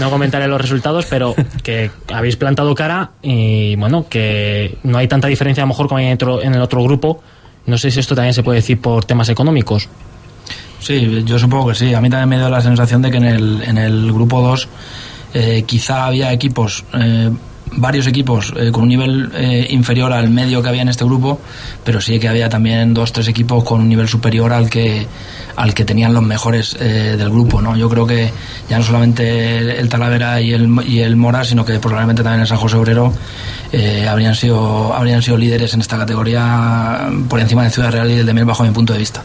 no, 0.00 0.10
comentaré 0.10 0.46
los 0.46 0.60
resultados, 0.60 1.06
pero 1.10 1.34
que 1.64 1.90
habéis 2.12 2.36
plantado 2.36 2.74
cara 2.74 3.10
y 3.22 3.74
bueno, 3.76 4.06
que 4.08 4.78
no 4.84 4.98
hay 4.98 5.08
tanta 5.08 5.26
diferencia 5.26 5.62
a 5.62 5.66
lo 5.66 5.68
mejor 5.68 5.88
como 5.88 5.98
hay 5.98 6.06
en, 6.06 6.54
el 6.54 6.62
otro 6.62 6.82
grupo. 6.84 7.22
No 7.66 7.76
sé 7.76 7.90
si 7.90 7.98
esto 7.98 8.14
también 8.14 8.34
se 8.34 8.42
puede 8.42 8.58
decir 8.60 8.80
por 8.80 9.04
temas 9.04 9.28
económicos. 9.28 9.88
Sí, 10.80 11.24
yo 11.24 11.38
supongo 11.38 11.68
que 11.68 11.74
sí. 11.74 11.92
A 11.92 12.00
mí 12.00 12.08
también 12.08 12.28
me 12.28 12.38
dio 12.38 12.48
la 12.48 12.60
sensación 12.60 13.02
de 13.02 13.10
que 13.10 13.16
en 13.16 13.24
el, 13.24 13.62
en 13.62 13.78
el 13.78 14.12
grupo 14.12 14.40
2 14.40 14.68
eh, 15.34 15.64
quizá 15.66 16.06
había 16.06 16.32
equipos 16.32 16.84
eh, 16.94 17.30
varios 17.72 18.06
equipos 18.06 18.52
eh, 18.56 18.70
con 18.72 18.84
un 18.84 18.88
nivel 18.88 19.30
eh, 19.34 19.66
inferior 19.70 20.12
al 20.12 20.30
medio 20.30 20.62
que 20.62 20.68
había 20.68 20.82
en 20.82 20.88
este 20.88 21.04
grupo, 21.04 21.40
pero 21.84 22.00
sí 22.00 22.18
que 22.18 22.28
había 22.28 22.48
también 22.48 22.94
dos, 22.94 23.12
tres 23.12 23.28
equipos 23.28 23.64
con 23.64 23.80
un 23.80 23.88
nivel 23.88 24.08
superior 24.08 24.52
al 24.52 24.70
que 24.70 25.06
al 25.56 25.74
que 25.74 25.84
tenían 25.84 26.14
los 26.14 26.22
mejores 26.22 26.76
eh, 26.78 27.16
del 27.18 27.30
grupo, 27.30 27.60
¿no? 27.60 27.76
Yo 27.76 27.88
creo 27.88 28.06
que 28.06 28.30
ya 28.70 28.78
no 28.78 28.84
solamente 28.84 29.58
el 29.80 29.88
Talavera 29.88 30.40
y 30.40 30.52
el, 30.52 30.68
y 30.86 31.00
el 31.00 31.16
Mora, 31.16 31.44
sino 31.44 31.64
que 31.64 31.80
probablemente 31.80 32.22
también 32.22 32.42
el 32.42 32.46
San 32.46 32.58
José 32.58 32.76
Obrero 32.76 33.12
habrían 34.08 34.34
sido 34.34 34.94
habrían 34.94 35.20
sido 35.20 35.36
líderes 35.36 35.74
en 35.74 35.80
esta 35.80 35.98
categoría 35.98 37.10
por 37.28 37.40
encima 37.40 37.64
de 37.64 37.70
Ciudad 37.70 37.90
Real 37.90 38.10
y 38.10 38.14
del 38.14 38.24
de 38.24 38.44
bajo 38.44 38.62
mi 38.62 38.70
punto 38.70 38.92
de 38.92 39.00
vista. 39.00 39.22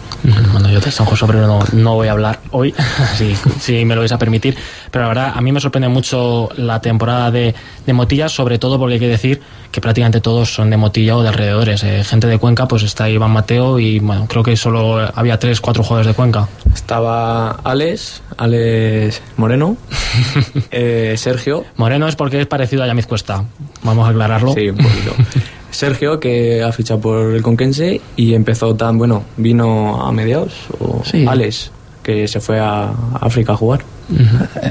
Bueno, 0.52 0.70
yo 0.70 0.82
de 0.82 0.92
San 0.92 1.06
José 1.06 1.26
Obrero 1.26 1.48
no, 1.48 1.60
no 1.72 1.94
voy 1.96 2.08
a 2.08 2.12
hablar 2.12 2.40
hoy, 2.52 2.74
si, 3.18 3.36
si 3.60 3.86
me 3.86 3.94
lo 3.94 4.02
vais 4.02 4.12
a 4.12 4.18
permitir, 4.18 4.58
pero 4.92 5.04
la 5.04 5.10
verdad 5.10 5.34
a 5.36 5.42
mí 5.42 5.52
me 5.52 5.62
sorprende 5.62 5.88
mucho 5.88 6.50
la 6.58 6.82
temporada 6.82 7.30
de, 7.30 7.54
de 7.86 7.94
Motillas 7.94 8.33
sobre 8.34 8.58
todo 8.58 8.80
porque 8.80 8.96
hay 8.96 9.00
que 9.00 9.08
decir 9.08 9.42
que 9.72 9.82
prácticamente 9.82 10.22
todos 10.22 10.54
son 10.54 10.70
de 10.70 10.78
Motilla 10.78 11.16
o 11.18 11.22
de 11.22 11.30
alrededores. 11.30 11.84
Eh, 11.84 12.04
gente 12.04 12.28
de 12.28 12.38
Cuenca, 12.38 12.68
pues 12.68 12.84
está 12.84 13.10
Iván 13.10 13.32
Mateo 13.32 13.80
y 13.80 14.00
bueno, 14.00 14.25
creo 14.28 14.44
que 14.44 14.56
solo 14.56 15.00
había 15.13 15.38
tres, 15.40 15.62
cuatro 15.62 15.84
jugadores 15.84 16.08
de 16.08 16.13
Cuenca. 16.13 16.48
Estaba 16.74 17.52
Alex, 17.52 18.22
Alex 18.38 19.22
Moreno, 19.38 19.78
eh, 20.72 21.16
Sergio. 21.18 21.66
Moreno 21.78 22.08
es 22.08 22.16
porque 22.16 22.42
es 22.42 22.48
parecido 22.48 22.84
a 22.84 22.88
Yamiz 22.88 23.08
Cuesta, 23.08 23.44
vamos 23.84 24.08
a 24.08 24.10
aclararlo. 24.10 24.54
Sí, 24.54 24.70
un 24.70 24.78
poquito. 24.78 25.13
Sergio, 25.72 26.20
que 26.20 26.62
ha 26.62 26.72
fichado 26.72 27.00
por 27.02 27.34
el 27.34 27.42
Conquense 27.42 28.00
y 28.16 28.36
empezó 28.36 28.75
tan, 28.75 28.98
bueno, 28.98 29.24
vino 29.38 30.06
a 30.06 30.12
mediados, 30.12 30.54
o 30.80 31.02
Alex, 31.28 31.72
que 32.04 32.28
se 32.28 32.40
fue 32.40 32.60
a 32.60 32.94
África 33.20 33.54
a 33.54 33.58
jugar. 33.58 33.84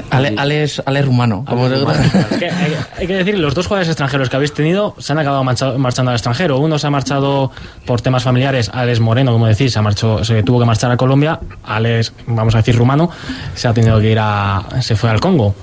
Ale, 0.09 0.35
Alex, 0.37 0.81
rumano. 1.05 1.45
hay, 2.97 3.07
que 3.07 3.13
decir, 3.15 3.37
los 3.37 3.53
dos 3.55 3.67
jugadores 3.67 3.89
extranjeros 3.89 4.29
que 4.29 4.35
habéis 4.35 4.53
tenido 4.53 4.95
se 4.99 5.11
han 5.11 5.19
acabado 5.19 5.43
marchando 5.43 6.11
al 6.11 6.15
extranjero. 6.15 6.59
Uno 6.59 6.77
se 6.77 6.87
ha 6.87 6.89
marchado 6.89 7.51
por 7.85 8.01
temas 8.01 8.23
familiares, 8.23 8.69
Alex 8.73 8.99
Moreno, 8.99 9.31
como 9.31 9.47
decís, 9.47 9.73
se, 9.73 9.79
ha 9.79 10.23
se 10.23 10.43
tuvo 10.43 10.59
que 10.59 10.65
marchar 10.65 10.91
a 10.91 10.97
Colombia. 10.97 11.39
Alex, 11.63 12.13
vamos 12.27 12.53
a 12.55 12.59
decir 12.59 12.75
rumano, 12.75 13.09
se 13.55 13.67
ha 13.67 13.73
tenido 13.73 13.99
que 13.99 14.11
ir 14.11 14.19
a. 14.19 14.63
se 14.81 14.95
fue 14.95 15.09
al 15.09 15.19
Congo. 15.19 15.55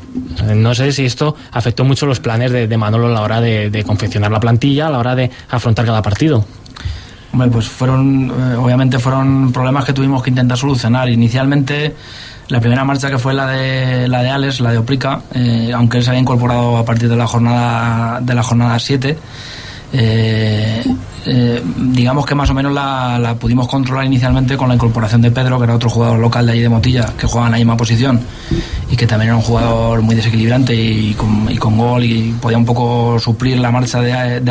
No 0.54 0.74
sé 0.74 0.92
si 0.92 1.04
esto 1.04 1.36
afectó 1.52 1.84
mucho 1.84 2.06
los 2.06 2.20
planes 2.20 2.50
de, 2.50 2.76
Manolo 2.76 3.06
a 3.06 3.10
la 3.10 3.22
hora 3.22 3.40
de, 3.40 3.84
confeccionar 3.86 4.30
la 4.30 4.40
plantilla, 4.40 4.88
a 4.88 4.90
la 4.90 4.98
hora 4.98 5.14
de 5.14 5.30
afrontar 5.50 5.84
cada 5.84 6.02
partido. 6.02 6.44
Hombre, 7.32 7.48
pues 7.48 7.68
fueron, 7.68 8.28
eh, 8.28 8.56
obviamente 8.56 8.98
fueron 8.98 9.52
problemas 9.52 9.84
que 9.84 9.92
tuvimos 9.92 10.22
que 10.22 10.30
intentar 10.30 10.58
solucionar. 10.58 11.08
Inicialmente 11.08 11.94
la 12.50 12.60
primera 12.60 12.84
marcha 12.84 13.08
que 13.08 13.18
fue 13.18 13.32
la 13.32 13.46
de 13.46 14.08
la 14.08 14.22
de 14.22 14.30
Alex, 14.30 14.60
la 14.60 14.72
de 14.72 14.78
Oprica, 14.78 15.22
eh, 15.32 15.70
aunque 15.74 15.98
él 15.98 16.04
se 16.04 16.10
había 16.10 16.20
incorporado 16.20 16.76
a 16.76 16.84
partir 16.84 17.08
de 17.08 17.16
la 17.16 17.26
jornada 17.26 18.20
de 18.20 18.34
la 18.34 18.42
jornada 18.42 18.78
7, 18.78 19.16
eh, 19.92 20.84
eh, 21.26 21.62
digamos 21.76 22.26
que 22.26 22.34
más 22.34 22.50
o 22.50 22.54
menos 22.54 22.72
la, 22.72 23.36
pudimos 23.38 23.68
controlar 23.68 24.04
inicialmente 24.04 24.56
con 24.56 24.68
la 24.68 24.74
incorporación 24.74 25.22
de 25.22 25.30
Pedro, 25.30 25.58
que 25.58 25.64
era 25.64 25.76
otro 25.76 25.88
jugador 25.90 26.18
local 26.18 26.46
de 26.46 26.52
allí 26.52 26.62
de 26.62 26.68
Motilla, 26.68 27.12
que 27.16 27.26
jugaba 27.26 27.46
en 27.46 27.52
la 27.52 27.58
misma 27.58 27.76
posición 27.76 28.20
y 28.90 28.96
que 28.96 29.06
también 29.06 29.28
era 29.28 29.36
un 29.36 29.42
jugador 29.42 30.02
muy 30.02 30.16
desequilibrante 30.16 30.74
y, 30.74 31.14
con, 31.14 31.76
gol 31.76 32.02
y 32.04 32.34
podía 32.40 32.58
un 32.58 32.66
poco 32.66 33.18
suplir 33.20 33.58
la 33.58 33.70
marcha 33.70 34.00
de, 34.00 34.40
de 34.40 34.50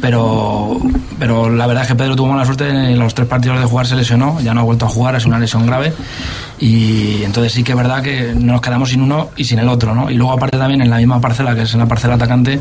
pero, 0.00 0.78
pero 1.18 1.50
la 1.50 1.66
verdad 1.66 1.84
es 1.84 1.88
que 1.88 1.94
Pedro 1.94 2.16
tuvo 2.16 2.28
mala 2.28 2.44
suerte 2.44 2.68
en 2.68 2.98
los 2.98 3.14
tres 3.14 3.28
partidos 3.28 3.58
de 3.60 3.66
jugar 3.66 3.86
se 3.86 3.96
lesionó, 3.96 4.40
ya 4.40 4.54
no 4.54 4.60
ha 4.60 4.64
vuelto 4.64 4.86
a 4.86 4.88
jugar, 4.88 5.14
es 5.16 5.26
una 5.26 5.38
lesión 5.38 5.66
grave 5.66 5.92
y 6.58 7.22
entonces 7.24 7.52
sí 7.52 7.62
que 7.62 7.72
es 7.72 7.78
verdad 7.78 8.02
que 8.02 8.34
nos 8.34 8.60
quedamos 8.60 8.90
sin 8.90 9.02
uno 9.02 9.30
y 9.36 9.44
sin 9.44 9.58
el 9.58 9.68
otro, 9.68 9.94
¿no? 9.94 10.10
Y 10.10 10.14
luego 10.14 10.32
aparte 10.32 10.56
también 10.56 10.80
en 10.82 10.90
la 10.90 10.98
misma 10.98 11.20
parcela, 11.20 11.54
que 11.54 11.62
es 11.62 11.74
en 11.74 11.80
la 11.80 11.86
parcela 11.86 12.14
atacante, 12.14 12.60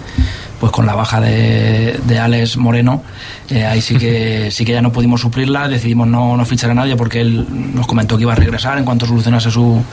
pues 0.63 0.71
con 0.71 0.85
la 0.85 0.95
baja 0.95 1.19
de, 1.19 1.99
de 2.05 2.19
Alex 2.19 2.55
Moreno, 2.55 3.03
eh, 3.49 3.65
ahí 3.65 3.81
sí 3.81 3.97
que 3.97 4.49
sí 4.49 4.63
que 4.63 4.71
ya 4.71 4.81
no 4.81 4.93
pudimos 4.93 5.19
suplirla, 5.19 5.67
decidimos 5.67 6.07
no, 6.07 6.37
no 6.37 6.45
fichar 6.45 6.71
a 6.71 6.73
nadie 6.73 6.95
porque 6.95 7.19
él 7.19 7.45
nos 7.75 7.85
comentó 7.85 8.15
que 8.15 8.21
iba 8.21 8.31
a 8.31 8.35
regresar 8.37 8.77
en 8.77 8.85
cuanto 8.85 9.05
solucionase 9.05 9.51
su, 9.51 9.83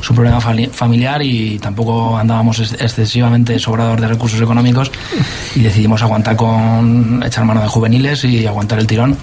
su 0.00 0.14
problema 0.14 0.40
familiar 0.40 1.20
y 1.20 1.58
tampoco 1.58 2.16
andábamos 2.16 2.58
excesivamente 2.58 3.58
sobrados 3.58 4.00
de 4.00 4.08
recursos 4.08 4.40
económicos 4.40 4.90
y 5.56 5.60
decidimos 5.60 6.00
aguantar 6.00 6.36
con 6.36 7.22
echar 7.22 7.44
mano 7.44 7.60
de 7.60 7.68
juveniles 7.68 8.24
y 8.24 8.46
aguantar 8.46 8.78
el 8.78 8.86
tirón. 8.86 9.18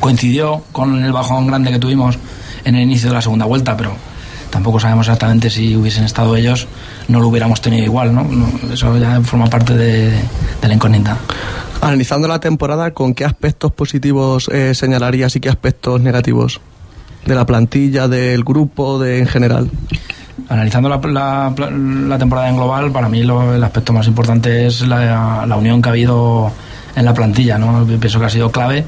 Coincidió 0.00 0.62
con 0.72 1.04
el 1.04 1.12
bajón 1.12 1.46
grande 1.46 1.72
que 1.72 1.78
tuvimos 1.78 2.18
en 2.64 2.74
el 2.74 2.84
inicio 2.84 3.10
de 3.10 3.16
la 3.16 3.20
segunda 3.20 3.44
vuelta, 3.44 3.76
pero 3.76 3.94
tampoco 4.50 4.80
sabemos 4.80 5.06
exactamente 5.06 5.50
si 5.50 5.76
hubiesen 5.76 6.04
estado 6.04 6.36
ellos, 6.36 6.66
no 7.08 7.20
lo 7.20 7.28
hubiéramos 7.28 7.60
tenido 7.60 7.84
igual, 7.84 8.14
¿no? 8.14 8.26
eso 8.72 8.96
ya 8.98 9.20
forma 9.22 9.46
parte 9.46 9.74
de, 9.74 10.12
la 10.62 10.74
incógnita. 10.74 11.16
Analizando 11.80 12.26
la 12.26 12.40
temporada, 12.40 12.92
¿con 12.92 13.14
qué 13.14 13.24
aspectos 13.24 13.72
positivos 13.72 14.48
eh, 14.52 14.74
señalarías 14.74 15.36
y 15.36 15.40
qué 15.40 15.48
aspectos 15.48 16.00
negativos? 16.00 16.60
De 17.24 17.34
la 17.34 17.46
plantilla, 17.46 18.08
del 18.08 18.42
grupo, 18.42 18.98
de 18.98 19.18
en 19.20 19.26
general. 19.26 19.70
Analizando 20.48 20.88
la, 20.88 20.96
la, 20.96 22.18
temporada 22.18 22.48
en 22.48 22.56
global, 22.56 22.90
para 22.90 23.08
mí 23.08 23.20
el 23.20 23.62
aspecto 23.62 23.92
más 23.92 24.06
importante 24.06 24.66
es 24.66 24.86
la, 24.86 25.44
la, 25.46 25.56
unión 25.56 25.82
que 25.82 25.88
ha 25.88 25.92
habido 25.92 26.50
en 26.96 27.04
la 27.04 27.12
plantilla, 27.12 27.58
¿no? 27.58 27.84
Pienso 27.86 28.18
que 28.18 28.26
ha 28.26 28.30
sido 28.30 28.50
clave. 28.50 28.84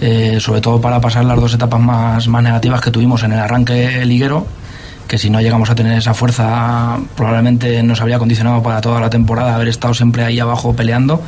Eh, 0.00 0.38
sobre 0.40 0.60
todo 0.60 0.80
para 0.80 1.00
pasar 1.00 1.24
las 1.24 1.40
dos 1.40 1.54
etapas 1.54 1.80
más, 1.80 2.28
más 2.28 2.42
negativas 2.42 2.80
que 2.80 2.90
tuvimos 2.90 3.24
en 3.24 3.32
el 3.32 3.38
arranque 3.40 4.04
liguero 4.04 4.46
que 5.08 5.18
si 5.18 5.30
no 5.30 5.40
llegamos 5.40 5.70
a 5.70 5.74
tener 5.74 5.98
esa 5.98 6.14
fuerza 6.14 6.98
probablemente 7.16 7.82
nos 7.82 8.00
habría 8.00 8.18
condicionado 8.18 8.62
para 8.62 8.80
toda 8.80 9.00
la 9.00 9.10
temporada 9.10 9.54
haber 9.54 9.68
estado 9.68 9.94
siempre 9.94 10.22
ahí 10.22 10.38
abajo 10.38 10.76
peleando. 10.76 11.22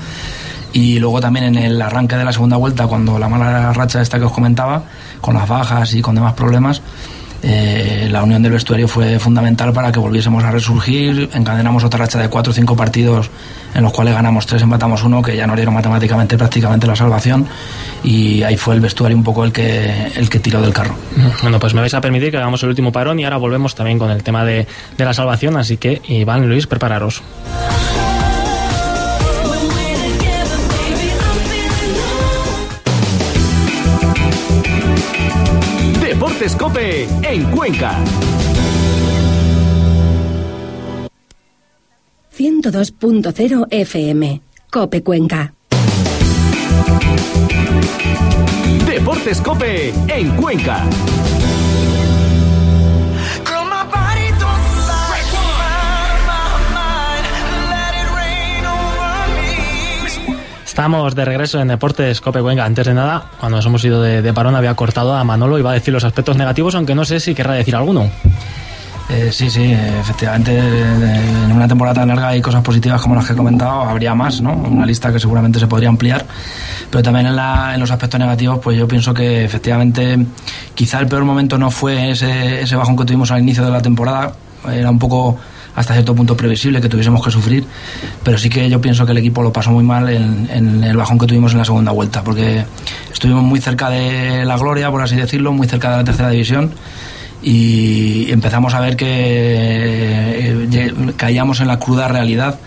Y 0.73 1.01
luego 1.01 1.21
también 1.21 1.47
en 1.47 1.57
el 1.57 1.83
arranque 1.83 2.17
de 2.17 2.25
la 2.25 2.33
segunda 2.33 2.57
vuelta 2.57 2.87
cuando 2.87 3.19
la 3.19 3.29
mala 3.29 3.73
racha 3.73 4.01
esta 4.01 4.19
que 4.21 4.27
os 4.27 4.33
comentaba 4.33 4.85
con 5.21 5.35
las 5.35 5.49
bajas 5.49 5.93
y 5.95 6.03
con 6.03 6.15
demás 6.15 6.35
problemas 6.35 6.81
eh, 7.43 8.09
la 8.11 8.23
unión 8.23 8.43
del 8.43 8.53
vestuario 8.53 8.87
fue 8.87 9.19
fundamental 9.19 9.73
para 9.73 9.91
que 9.91 9.99
volviésemos 9.99 10.45
a 10.45 10.51
resurgir. 10.51 11.31
Encadenamos 11.33 11.85
otra 11.85 12.01
racha 12.01 12.19
de 12.19 12.29
cuatro 12.29 12.51
o 12.51 12.55
cinco 12.55 12.77
partidos 12.77 13.31
en 13.75 13.83
los 13.83 13.93
cuales 13.93 14.15
ganamos 14.15 14.47
tres, 14.47 14.63
empatamos 14.63 15.03
uno, 15.05 15.23
que 15.23 15.37
ya 15.37 15.47
no 15.47 15.55
dieron 15.55 15.75
matemáticamente 15.75 16.37
prácticamente 16.37 16.87
la 16.87 16.97
salvación. 16.97 17.47
Y 18.03 18.43
ahí 18.43 18.57
fue 18.57 18.75
el 18.75 18.81
vestuario 18.81 19.17
un 19.17 19.25
poco 19.25 19.45
el 19.45 19.53
que, 19.53 20.13
el 20.15 20.29
que 20.29 20.41
tiró 20.41 20.61
del 20.61 20.73
carro. 20.73 20.95
Bueno, 21.43 21.59
pues 21.59 21.75
me 21.75 21.81
vais 21.81 21.95
a 21.95 22.01
permitir 22.01 22.31
que 22.31 22.37
hagamos 22.37 22.63
el 22.63 22.71
último 22.71 22.93
parón 22.93 23.21
y 23.21 23.25
ahora 23.25 23.37
volvemos 23.37 23.75
también 23.75 23.99
con 23.99 24.11
el 24.11 24.23
tema 24.23 24.45
de, 24.45 24.67
de 24.97 25.05
la 25.05 25.15
salvación. 25.15 25.57
Así 25.57 25.77
que, 25.77 26.03
Iván 26.09 26.49
Luis, 26.49 26.67
prepararos. 26.67 27.23
Deportes 36.41 37.07
en 37.23 37.45
Cuenca. 37.51 38.03
102.0 42.35 43.67
FM, 43.69 44.41
Cope 44.71 45.03
Cuenca. 45.03 45.53
Deportes 48.87 49.43
Cope 49.43 49.93
en 50.09 50.31
Cuenca. 50.37 50.87
Estamos 60.81 61.15
de 61.15 61.27
regreso 61.27 61.61
en 61.61 61.69
Deportes 61.69 62.23
Cope 62.23 62.41
Cuenca. 62.41 62.65
Antes 62.65 62.87
de 62.87 62.95
nada, 62.95 63.27
cuando 63.39 63.59
nos 63.59 63.67
hemos 63.67 63.85
ido 63.85 64.01
de, 64.01 64.33
parón, 64.33 64.57
había 64.57 64.75
cortado 64.75 65.15
a 65.15 65.23
Manolo 65.25 65.59
y 65.59 65.63
va 65.63 65.73
a 65.73 65.75
decir 65.75 65.93
los 65.93 66.05
aspectos 66.05 66.39
negativos, 66.39 66.75
aunque 66.75 66.95
no 66.95 67.05
sé 67.05 67.21
si 67.21 67.35
querrá 67.35 67.53
decir 67.53 67.77
alguno. 67.77 68.09
Eh, 69.11 69.29
sí, 69.31 69.51
sí, 69.51 69.73
efectivamente, 69.73 70.59
en 70.59 71.53
una 71.53 71.69
temporada 71.69 71.97
tan 71.97 72.09
larga 72.09 72.29
hay 72.29 72.41
cosas 72.41 72.63
positivas 72.63 72.99
como 73.03 73.15
las 73.15 73.27
que 73.27 73.35
he 73.35 73.37
comentado, 73.37 73.83
habría 73.83 74.15
más, 74.15 74.41
¿no? 74.41 74.55
Una 74.55 74.87
lista 74.87 75.13
que 75.13 75.21
seguramente 75.21 75.61
se 75.61 75.67
podría 75.67 75.91
ampliar, 75.91 76.25
pero 76.89 77.03
también 77.03 77.27
en, 77.27 77.37
la, 77.37 77.75
en 77.75 77.81
los 77.81 77.91
aspectos 77.91 78.19
negativos, 78.19 78.61
pues 78.61 78.79
yo 78.79 78.89
pienso 78.89 79.13
que 79.13 79.45
efectivamente 79.45 80.17
quizá 80.75 80.99
el 80.99 81.09
peor 81.09 81.27
momento 81.27 81.59
no 81.59 81.71
fue 81.71 82.13
ese, 82.13 82.63
ese 82.63 82.75
bajón 82.75 82.97
que 82.97 83.05
tuvimos 83.05 83.31
al 83.31 83.41
inicio 83.41 83.63
de 83.63 83.71
la 83.71 83.83
temporada, 83.83 84.33
era 84.67 84.91
un 84.91 84.99
poco 84.99 85.37
hasta 85.75 85.95
cierto 85.95 86.15
punto 86.15 86.37
previsible 86.37 86.81
que 86.81 86.89
tuviésemos 86.89 87.25
que 87.25 87.31
sufrir, 87.31 87.65
pero 88.23 88.39
sí 88.39 88.49
que 88.51 88.69
yo 88.69 88.81
pienso 88.81 89.05
que 89.07 89.13
el 89.13 89.19
equipo 89.19 89.43
lo 89.43 89.53
pasó 89.53 89.71
muy 89.71 89.85
mal 89.85 90.09
en, 90.09 90.85
el 90.85 90.97
bajón 90.97 91.19
que 91.19 91.27
tuvimos 91.27 91.53
en 91.53 91.59
la 91.59 91.65
segunda 91.65 91.93
vuelta, 91.93 92.23
porque 92.23 92.65
estuvimos 93.13 93.43
muy 93.43 93.61
cerca 93.61 93.91
de 93.91 94.45
la 94.45 94.57
gloria, 94.57 94.91
por 94.91 95.03
así 95.03 95.17
decirlo, 95.17 95.53
muy 95.53 95.67
cerca 95.69 95.91
de 95.91 95.97
la 95.99 96.05
tercera 96.05 96.31
división 96.31 96.73
y 97.43 98.31
empezamos 98.31 98.75
a 98.75 98.81
ver 98.81 98.97
que 98.97 99.07
eh, 99.09 100.95
caíamos 101.17 101.61
en 101.61 101.69
la 101.69 101.79
cruda 101.79 102.09
realidad 102.09 102.59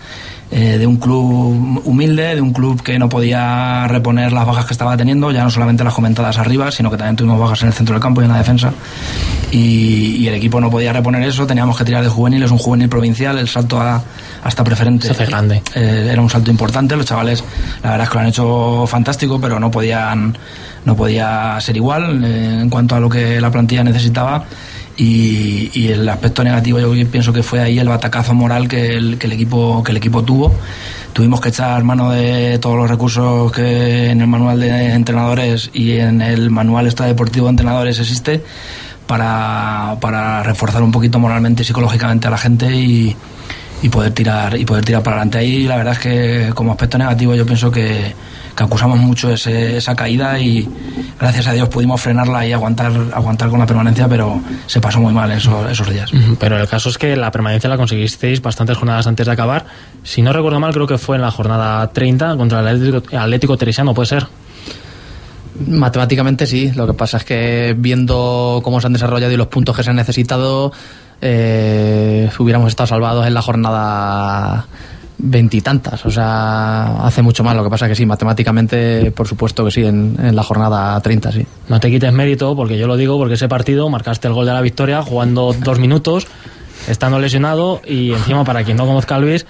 eh, 0.50 0.78
de 0.78 0.86
un 0.86 0.96
club 0.96 1.82
humilde, 1.84 2.34
de 2.34 2.40
un 2.40 2.52
club 2.52 2.82
que 2.82 2.98
no 2.98 3.08
podía 3.08 3.88
reponer 3.88 4.32
las 4.32 4.46
bajas 4.46 4.66
que 4.66 4.72
estaba 4.72 4.96
teniendo, 4.96 5.30
ya 5.32 5.42
no 5.42 5.50
solamente 5.50 5.82
las 5.82 5.94
comentadas 5.94 6.38
arriba, 6.38 6.70
sino 6.70 6.90
que 6.90 6.96
también 6.96 7.16
tuvimos 7.16 7.40
bajas 7.40 7.62
en 7.62 7.68
el 7.68 7.74
centro 7.74 7.94
del 7.94 8.02
campo 8.02 8.20
y 8.20 8.24
en 8.24 8.30
la 8.30 8.38
defensa. 8.38 8.72
Y, 9.50 10.26
el 10.26 10.34
equipo 10.34 10.60
no 10.60 10.70
podía 10.70 10.92
reponer 10.92 11.22
eso, 11.22 11.46
teníamos 11.46 11.76
que 11.76 11.84
tirar 11.84 12.02
de 12.02 12.08
juveniles, 12.08 12.50
un 12.50 12.58
juvenil 12.58 12.88
provincial, 12.88 13.38
el 13.38 13.48
salto 13.48 13.80
a, 13.80 14.02
hasta 14.42 14.64
preferente. 14.64 15.12
Se 15.12 15.26
grande. 15.26 15.62
Eh, 15.74 16.08
era 16.10 16.20
un 16.20 16.30
salto 16.30 16.50
importante, 16.50 16.96
los 16.96 17.06
chavales, 17.06 17.44
la 17.82 17.90
verdad 17.90 18.04
es 18.04 18.10
que 18.10 18.14
lo 18.14 18.20
han 18.20 18.26
hecho 18.26 18.86
fantástico, 18.86 19.40
pero 19.40 19.60
no 19.60 19.70
podían 19.70 20.36
no 20.84 20.96
podía 20.96 21.58
ser 21.60 21.76
igual 21.76 22.22
eh, 22.24 22.60
en 22.60 22.70
cuanto 22.70 22.94
a 22.94 23.00
lo 23.00 23.08
que 23.08 23.40
la 23.40 23.50
plantilla 23.50 23.84
necesitaba 23.84 24.44
y, 24.96 25.88
el 25.88 26.08
aspecto 26.08 26.44
negativo 26.44 26.78
yo 26.78 27.10
pienso 27.10 27.32
que 27.32 27.42
fue 27.42 27.60
ahí 27.60 27.78
el 27.78 27.88
batacazo 27.88 28.34
moral 28.34 28.68
que 28.68 28.94
el, 28.94 29.18
que 29.18 29.26
el 29.26 29.32
equipo 29.32 29.82
que 29.82 29.90
el 29.90 29.96
equipo 29.96 30.22
tuvo. 30.22 30.54
Tuvimos 31.12 31.40
que 31.40 31.50
echar 31.50 31.84
mano 31.84 32.10
de 32.10 32.58
todos 32.58 32.76
los 32.76 32.90
recursos 32.90 33.52
que 33.52 34.10
en 34.10 34.20
el 34.20 34.26
manual 34.26 34.58
de 34.58 34.92
entrenadores 34.92 35.70
y 35.72 35.92
en 35.92 36.20
el 36.20 36.50
manual 36.50 36.92
deportivo 36.92 37.46
de 37.46 37.50
entrenadores 37.50 38.00
existe 38.00 38.42
para, 39.06 39.96
para 40.00 40.42
reforzar 40.42 40.82
un 40.82 40.90
poquito 40.90 41.20
moralmente 41.20 41.62
y 41.62 41.64
psicológicamente 41.64 42.26
a 42.26 42.30
la 42.30 42.38
gente 42.38 42.74
y, 42.74 43.16
y 43.84 43.88
poder 43.90 44.12
tirar 44.12 44.56
y 44.56 44.64
poder 44.64 44.84
tirar 44.84 45.02
para 45.02 45.16
adelante 45.16 45.38
ahí 45.38 45.64
la 45.64 45.76
verdad 45.76 45.92
es 45.92 45.98
que 45.98 46.50
como 46.54 46.72
aspecto 46.72 46.96
negativo 46.96 47.34
yo 47.34 47.44
pienso 47.44 47.70
que 47.70 48.14
que 48.54 48.62
acusamos 48.62 48.98
mucho 48.98 49.32
esa 49.32 49.96
caída 49.96 50.38
y 50.38 50.68
gracias 51.18 51.46
a 51.48 51.52
Dios 51.52 51.68
pudimos 51.68 52.00
frenarla 52.00 52.46
y 52.46 52.52
aguantar, 52.52 52.92
aguantar 53.12 53.48
con 53.50 53.58
la 53.58 53.66
permanencia, 53.66 54.08
pero 54.08 54.40
se 54.66 54.80
pasó 54.80 55.00
muy 55.00 55.12
mal 55.12 55.30
esos, 55.32 55.70
esos 55.70 55.90
días. 55.90 56.10
Pero 56.38 56.58
el 56.58 56.68
caso 56.68 56.88
es 56.88 56.98
que 56.98 57.16
la 57.16 57.30
permanencia 57.30 57.68
la 57.68 57.76
conseguisteis 57.76 58.40
bastantes 58.40 58.76
jornadas 58.76 59.06
antes 59.06 59.26
de 59.26 59.32
acabar. 59.32 59.66
Si 60.04 60.22
no 60.22 60.32
recuerdo 60.32 60.60
mal, 60.60 60.72
creo 60.72 60.86
que 60.86 60.98
fue 60.98 61.16
en 61.16 61.22
la 61.22 61.30
jornada 61.30 61.88
30 61.88 62.36
contra 62.36 62.60
el 62.60 62.68
Atlético, 62.68 63.18
Atlético 63.18 63.56
Teresiano, 63.56 63.92
¿puede 63.92 64.06
ser? 64.06 64.26
Matemáticamente 65.68 66.46
sí, 66.46 66.72
lo 66.72 66.86
que 66.86 66.94
pasa 66.94 67.18
es 67.18 67.24
que 67.24 67.74
viendo 67.76 68.60
cómo 68.62 68.80
se 68.80 68.86
han 68.86 68.92
desarrollado 68.92 69.32
y 69.32 69.36
los 69.36 69.46
puntos 69.48 69.76
que 69.76 69.82
se 69.82 69.90
han 69.90 69.96
necesitado, 69.96 70.72
eh, 71.26 72.28
hubiéramos 72.38 72.68
estado 72.68 72.86
salvados 72.86 73.26
en 73.26 73.32
la 73.32 73.40
jornada 73.40 74.66
veintitantas, 75.16 76.04
o 76.04 76.10
sea, 76.10 77.06
hace 77.06 77.22
mucho 77.22 77.42
más. 77.42 77.56
Lo 77.56 77.64
que 77.64 77.70
pasa 77.70 77.88
que 77.88 77.94
sí, 77.94 78.04
matemáticamente, 78.04 79.10
por 79.10 79.26
supuesto 79.26 79.64
que 79.64 79.70
sí, 79.70 79.84
en, 79.84 80.16
en, 80.20 80.36
la 80.36 80.42
jornada 80.42 81.00
30, 81.00 81.32
sí. 81.32 81.46
No 81.68 81.80
te 81.80 81.90
quites 81.90 82.12
mérito, 82.12 82.54
porque 82.54 82.76
yo 82.76 82.86
lo 82.86 82.98
digo, 82.98 83.16
porque 83.16 83.34
ese 83.34 83.48
partido 83.48 83.88
marcaste 83.88 84.28
el 84.28 84.34
gol 84.34 84.44
de 84.44 84.52
la 84.52 84.60
victoria 84.60 85.02
jugando 85.02 85.54
dos 85.54 85.78
minutos, 85.78 86.26
estando 86.88 87.18
lesionado, 87.18 87.80
y 87.86 88.12
encima, 88.12 88.44
para 88.44 88.62
quien 88.62 88.76
no 88.76 88.86
conozca 88.86 89.16
a 89.16 89.18
Luis, 89.18 89.46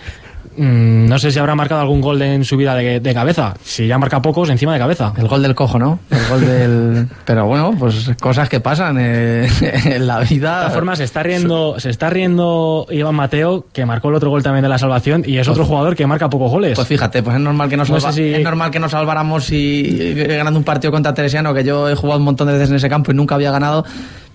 Mm, 0.57 1.07
no 1.07 1.19
sé 1.19 1.31
si 1.31 1.39
habrá 1.39 1.55
marcado 1.55 1.81
algún 1.81 2.01
gol 2.01 2.21
en 2.23 2.45
su 2.45 2.57
vida 2.57 2.75
de, 2.75 3.15
cabeza. 3.15 3.55
Si 3.63 3.87
ya 3.87 3.99
marca 3.99 4.23
pocos, 4.23 4.51
encima 4.51 4.73
de 4.73 4.79
cabeza. 4.79 5.13
El 5.17 5.29
gol 5.29 5.43
del 5.43 5.55
cojo, 5.55 5.79
¿no? 5.79 5.99
El 6.11 6.27
gol 6.29 6.41
del. 6.41 7.09
Pero 7.25 7.47
bueno, 7.47 7.75
pues 7.79 8.11
cosas 8.21 8.49
que 8.49 8.61
pasan 8.61 8.97
eh, 9.01 9.49
en 9.85 10.07
la 10.07 10.21
vida. 10.21 10.57
De 10.57 10.61
todas 10.61 10.75
formas, 10.75 10.99
se 10.99 11.05
está 11.05 11.23
riendo, 11.23 11.79
se 11.79 11.91
está 11.91 12.11
riendo 12.11 12.87
Iván 12.91 13.15
Mateo, 13.15 13.67
que 13.73 13.87
marcó 13.87 14.09
el 14.09 14.17
otro 14.17 14.31
gol 14.31 14.43
también 14.43 14.63
de 14.63 14.69
la 14.69 14.79
salvación, 14.79 15.25
y 15.27 15.39
es 15.39 15.49
otro 15.49 15.63
pues- 15.63 15.69
jugador 15.69 15.97
que 15.97 16.07
marca 16.07 16.29
pocos 16.29 16.51
goles. 16.51 16.75
Pues 16.75 16.89
fíjate, 16.89 17.23
pues 17.23 17.37
es 17.37 17.43
normal 17.43 17.69
que 17.69 17.77
nos, 17.77 17.91
es 17.91 18.43
normal 18.43 18.71
que 18.71 18.81
nos 18.81 18.93
salváramos 18.93 19.51
y 19.51 20.15
ganando 20.15 20.59
un 20.59 20.65
partido 20.65 20.93
contra 20.93 21.15
Teresiano, 21.15 21.55
que 21.55 21.65
yo 21.65 21.89
he 21.89 21.95
jugado 21.95 22.19
un 22.19 22.25
montón 22.25 22.47
de 22.47 22.55
veces 22.55 22.71
en 22.71 22.77
ese 22.77 22.89
campo 22.89 23.13
y 23.13 23.15
nunca 23.15 23.35
había 23.35 23.51
ganado 23.51 23.85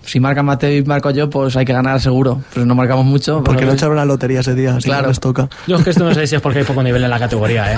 si 0.04 0.20
marca 0.20 0.44
Mateo 0.44 0.76
y 0.76 0.84
marco 0.84 1.12
yo, 1.12 1.30
pues 1.30 1.56
hay 1.56 1.66
que 1.66 1.74
ganar 1.74 2.00
seguro. 2.00 2.42
Pero 2.54 2.66
no 2.66 2.76
marcamos 2.76 3.06
mucho. 3.06 3.44
Porque 3.44 3.66
no 3.66 3.74
echaron 3.74 3.96
la 3.96 4.06
lotería 4.06 4.40
ese 4.40 4.56
día, 4.56 4.76
así 4.76 4.90
claro. 4.90 5.08
les 5.10 5.20
toca. 5.20 5.50
Yo 5.68 5.78
es 5.78 5.84
que 5.84 5.90
esto 5.92 6.04
no 6.04 6.14
sé 6.14 6.26
si 6.28 6.36
es 6.36 6.42
porque 6.42 6.60
hay 6.60 6.66
poco 6.66 6.82
nivel 6.82 7.04
en 7.04 7.10
la 7.10 7.20
categoría. 7.20 7.74
¿eh? 7.74 7.78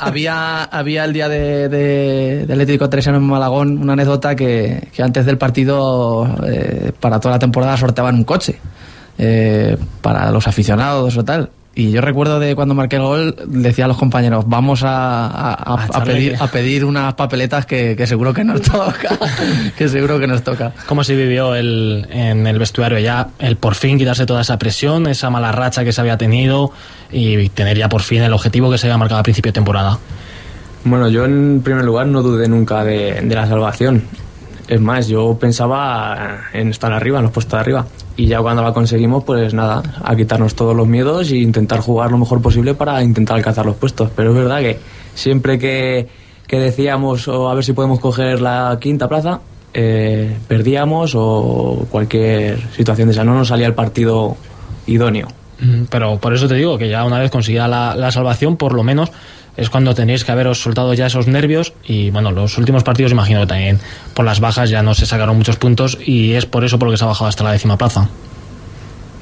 Había, 0.00 0.64
había, 0.64 1.04
el 1.04 1.12
día 1.12 1.28
de, 1.28 1.68
de, 1.68 2.46
de 2.46 2.52
Atlético 2.52 2.88
Teresiano 2.88 3.18
en 3.18 3.24
Malagón 3.24 3.78
una 3.78 3.92
anécdota 3.92 4.34
que, 4.34 4.88
que 4.94 5.02
antes 5.02 5.26
del 5.26 5.38
partido, 5.38 6.28
eh, 6.46 6.92
para 6.98 7.20
toda 7.20 7.36
la 7.36 7.38
temporada, 7.38 7.76
sorteaban 7.76 8.16
un 8.16 8.24
coche. 8.24 8.58
Eh, 9.18 9.76
para 10.00 10.30
los 10.30 10.48
aficionados 10.48 11.16
o 11.18 11.22
tal 11.22 11.50
Y 11.74 11.90
yo 11.90 12.02
recuerdo 12.02 12.38
de 12.38 12.54
cuando 12.54 12.74
marqué 12.74 12.96
el 12.96 13.02
gol, 13.02 13.36
decía 13.46 13.86
a 13.86 13.88
los 13.88 13.96
compañeros, 13.96 14.44
vamos 14.46 14.82
a, 14.84 15.88
pedir, 16.04 16.36
a 16.38 16.46
pedir 16.48 16.84
unas 16.84 17.14
papeletas 17.14 17.64
que, 17.64 18.06
seguro 18.06 18.34
que 18.34 18.44
nos 18.44 18.60
toca. 18.60 19.18
que 19.78 19.88
seguro 19.88 20.18
que 20.18 20.26
nos 20.26 20.42
toca. 20.42 20.74
¿Cómo 20.86 21.02
se 21.02 21.16
vivió 21.16 21.54
el, 21.54 22.06
en 22.10 22.46
el 22.46 22.58
vestuario 22.58 22.98
ya 22.98 23.28
el 23.38 23.56
por 23.56 23.74
fin 23.74 23.96
quitarse 23.96 24.26
toda 24.26 24.42
esa 24.42 24.58
presión, 24.58 25.06
esa 25.06 25.30
mala 25.30 25.50
racha 25.50 25.82
que 25.82 25.92
se 25.92 26.00
había 26.02 26.18
tenido 26.18 26.72
y 27.10 27.48
tener 27.48 27.78
ya 27.78 27.88
por 27.88 28.02
fin 28.02 28.22
el 28.22 28.34
objetivo 28.34 28.70
que 28.70 28.76
se 28.76 28.86
había 28.86 28.98
marcado 28.98 29.20
a 29.20 29.22
principio 29.22 29.48
de 29.48 29.54
temporada? 29.54 29.98
Bueno, 30.84 31.08
yo 31.08 31.24
en 31.24 31.62
primer 31.62 31.84
lugar 31.84 32.06
no 32.06 32.22
dudé 32.22 32.48
nunca 32.48 32.84
de, 32.84 33.22
de 33.22 33.34
la 33.34 33.46
salvación. 33.46 34.02
Es 34.72 34.80
más, 34.80 35.06
yo 35.06 35.36
pensaba 35.38 36.44
en 36.54 36.70
estar 36.70 36.90
arriba, 36.94 37.18
en 37.18 37.24
los 37.24 37.32
puestos 37.32 37.52
de 37.52 37.60
arriba 37.60 37.86
y 38.16 38.26
ya 38.26 38.40
cuando 38.40 38.62
la 38.62 38.72
conseguimos, 38.72 39.22
pues 39.22 39.52
nada, 39.52 39.82
a 40.02 40.16
quitarnos 40.16 40.54
todos 40.54 40.74
los 40.74 40.88
miedos 40.88 41.30
e 41.30 41.36
intentar 41.36 41.80
jugar 41.80 42.10
lo 42.10 42.16
mejor 42.16 42.40
posible 42.40 42.72
para 42.72 43.02
intentar 43.02 43.36
alcanzar 43.36 43.66
los 43.66 43.76
puestos. 43.76 44.08
Pero 44.16 44.30
es 44.30 44.36
verdad 44.36 44.60
que 44.60 44.78
siempre 45.14 45.58
que, 45.58 46.08
que 46.46 46.58
decíamos 46.58 47.28
o 47.28 47.50
a 47.50 47.54
ver 47.54 47.64
si 47.64 47.74
podemos 47.74 48.00
coger 48.00 48.40
la 48.40 48.78
quinta 48.80 49.10
plaza, 49.10 49.40
eh, 49.74 50.38
perdíamos 50.48 51.12
o 51.16 51.86
cualquier 51.90 52.58
situación 52.70 53.08
de 53.08 53.12
esa, 53.12 53.24
no 53.24 53.34
nos 53.34 53.48
salía 53.48 53.66
el 53.66 53.74
partido 53.74 54.38
idóneo. 54.86 55.28
Mm, 55.60 55.82
pero 55.90 56.16
por 56.16 56.32
eso 56.32 56.48
te 56.48 56.54
digo 56.54 56.78
que 56.78 56.88
ya 56.88 57.04
una 57.04 57.18
vez 57.18 57.30
conseguida 57.30 57.68
la 57.68 58.10
salvación, 58.10 58.56
por 58.56 58.72
lo 58.72 58.82
menos 58.82 59.12
es 59.56 59.70
cuando 59.70 59.94
tenéis 59.94 60.24
que 60.24 60.32
haberos 60.32 60.62
soltado 60.62 60.94
ya 60.94 61.06
esos 61.06 61.26
nervios 61.26 61.72
y 61.84 62.10
bueno, 62.10 62.30
los 62.30 62.56
últimos 62.58 62.82
partidos 62.84 63.12
imagino 63.12 63.40
que 63.40 63.46
también 63.46 63.78
por 64.14 64.24
las 64.24 64.40
bajas 64.40 64.70
ya 64.70 64.82
no 64.82 64.94
se 64.94 65.06
sacaron 65.06 65.36
muchos 65.36 65.56
puntos 65.56 65.98
y 66.04 66.32
es 66.32 66.46
por 66.46 66.64
eso 66.64 66.78
por 66.78 66.88
lo 66.88 66.92
que 66.92 66.98
se 66.98 67.04
ha 67.04 67.08
bajado 67.08 67.28
hasta 67.28 67.44
la 67.44 67.52
décima 67.52 67.76
plaza. 67.76 68.08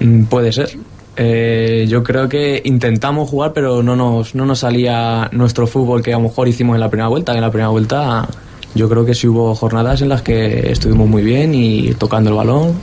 Mm, 0.00 0.24
puede 0.24 0.52
ser. 0.52 0.70
Eh, 1.16 1.86
yo 1.88 2.02
creo 2.02 2.28
que 2.28 2.62
intentamos 2.64 3.28
jugar, 3.28 3.52
pero 3.52 3.82
no 3.82 3.96
nos, 3.96 4.34
no 4.34 4.46
nos 4.46 4.60
salía 4.60 5.28
nuestro 5.32 5.66
fútbol 5.66 6.02
que 6.02 6.14
a 6.14 6.16
lo 6.16 6.22
mejor 6.22 6.48
hicimos 6.48 6.74
en 6.74 6.80
la 6.80 6.88
primera 6.88 7.08
vuelta. 7.08 7.34
En 7.34 7.40
la 7.40 7.50
primera 7.50 7.68
vuelta 7.68 8.26
yo 8.74 8.88
creo 8.88 9.04
que 9.04 9.14
sí 9.14 9.26
hubo 9.26 9.54
jornadas 9.54 10.00
en 10.00 10.08
las 10.08 10.22
que 10.22 10.70
estuvimos 10.70 11.08
muy 11.08 11.22
bien 11.22 11.54
y 11.54 11.92
tocando 11.94 12.30
el 12.30 12.36
balón. 12.36 12.74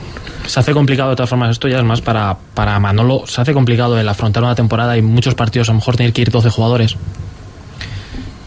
Se 0.46 0.60
hace 0.60 0.72
complicado 0.72 1.10
de 1.10 1.16
todas 1.16 1.30
formas, 1.30 1.50
esto 1.50 1.68
ya 1.68 1.78
es 1.78 1.84
más 1.84 2.00
para, 2.00 2.36
para 2.54 2.78
Manolo, 2.78 3.24
se 3.26 3.40
hace 3.40 3.52
complicado 3.52 3.98
el 3.98 4.08
afrontar 4.08 4.42
una 4.42 4.54
temporada 4.54 4.96
y 4.96 5.02
muchos 5.02 5.34
partidos, 5.34 5.68
a 5.68 5.72
lo 5.72 5.76
mejor 5.76 5.96
tener 5.96 6.12
que 6.12 6.22
ir 6.22 6.30
12 6.30 6.50
jugadores. 6.50 6.96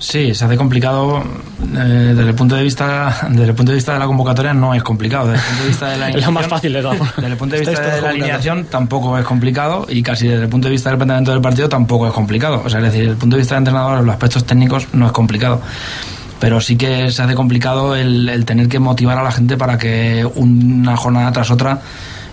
Sí, 0.01 0.33
se 0.33 0.45
hace 0.45 0.57
complicado 0.57 1.23
eh, 1.61 2.13
desde 2.15 2.29
el 2.29 2.35
punto 2.35 2.55
de 2.55 2.63
vista 2.63 3.27
desde 3.29 3.49
el 3.49 3.53
punto 3.53 3.71
de 3.71 3.75
vista 3.75 3.93
de 3.93 3.99
la 3.99 4.07
convocatoria 4.07 4.51
no 4.51 4.73
es 4.73 4.81
complicado. 4.81 5.27
Desde 5.27 5.43
el 5.43 5.47
punto 5.47 5.61
de 5.61 5.67
vista 5.69 5.89
de 5.89 5.97
la 5.97 6.09
lo 6.25 6.31
más 6.31 6.47
fácil 6.47 6.73
desde 6.73 7.27
el 7.27 7.37
punto 7.37 7.55
de 7.55 7.61
vista 7.61 7.95
de 7.95 8.01
la 8.01 8.09
alineación 8.09 8.65
tampoco 8.65 9.15
es 9.19 9.23
complicado 9.23 9.85
y 9.87 10.01
casi 10.01 10.27
desde 10.27 10.43
el 10.43 10.49
punto 10.49 10.67
de 10.67 10.71
vista 10.71 10.89
del 10.89 10.97
planteamiento 10.97 11.31
del 11.31 11.41
partido 11.41 11.69
tampoco 11.69 12.07
es 12.07 12.13
complicado. 12.13 12.63
O 12.65 12.69
sea 12.69 12.79
es 12.79 12.85
decir 12.85 13.01
desde 13.01 13.11
el 13.11 13.17
punto 13.17 13.35
de 13.35 13.41
vista 13.41 13.53
del 13.53 13.61
entrenador 13.61 14.03
los 14.03 14.13
aspectos 14.13 14.43
técnicos 14.43 14.87
no 14.93 15.05
es 15.05 15.11
complicado. 15.11 15.61
Pero 16.39 16.59
sí 16.59 16.77
que 16.77 17.11
se 17.11 17.21
hace 17.21 17.35
complicado 17.35 17.95
el, 17.95 18.27
el 18.27 18.43
tener 18.43 18.67
que 18.67 18.79
motivar 18.79 19.19
a 19.19 19.23
la 19.23 19.31
gente 19.31 19.55
para 19.55 19.77
que 19.77 20.27
una 20.33 20.97
jornada 20.97 21.31
tras 21.31 21.51
otra 21.51 21.79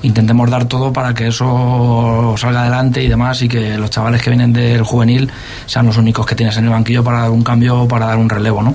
intentemos 0.03 0.51
dar 0.51 0.67
todo 0.67 0.93
para 0.93 1.15
que 1.15 1.29
eso 1.29 2.35
salga 2.37 2.63
adelante 2.63 3.03
y 3.03 3.09
demás 3.09 3.43
y 3.43 3.49
que 3.49 3.77
los 3.77 3.91
chavales 3.91 4.23
que 4.23 4.31
vienen 4.31 4.53
del 4.53 4.83
juvenil 4.83 5.31
sean 5.67 5.87
los 5.87 5.97
únicos 5.97 6.27
que 6.27 6.35
tienes 6.35 6.57
en 6.57 6.65
el 6.65 6.71
banquillo 6.71 7.03
para 7.03 7.21
dar 7.21 7.31
un 7.31 7.43
cambio 7.43 7.87
para 7.89 8.07
dar 8.07 8.17
un 8.19 8.29
relevo, 8.29 8.63
¿no? 8.63 8.75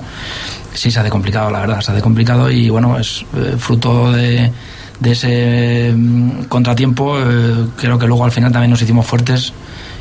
Sí, 0.74 0.90
se 0.90 1.00
hace 1.00 1.10
complicado, 1.10 1.50
la 1.50 1.60
verdad, 1.60 1.80
se 1.80 1.92
hace 1.92 2.00
complicado 2.00 2.50
y 2.50 2.68
bueno, 2.68 2.98
es 2.98 3.24
eh, 3.36 3.54
fruto 3.56 4.10
de, 4.12 4.50
de 5.00 5.12
ese 5.12 5.94
mm, 5.96 6.44
contratiempo, 6.44 7.18
eh, 7.18 7.68
creo 7.76 7.98
que 7.98 8.06
luego 8.06 8.24
al 8.24 8.32
final 8.32 8.52
también 8.52 8.70
nos 8.70 8.82
hicimos 8.82 9.06
fuertes 9.06 9.52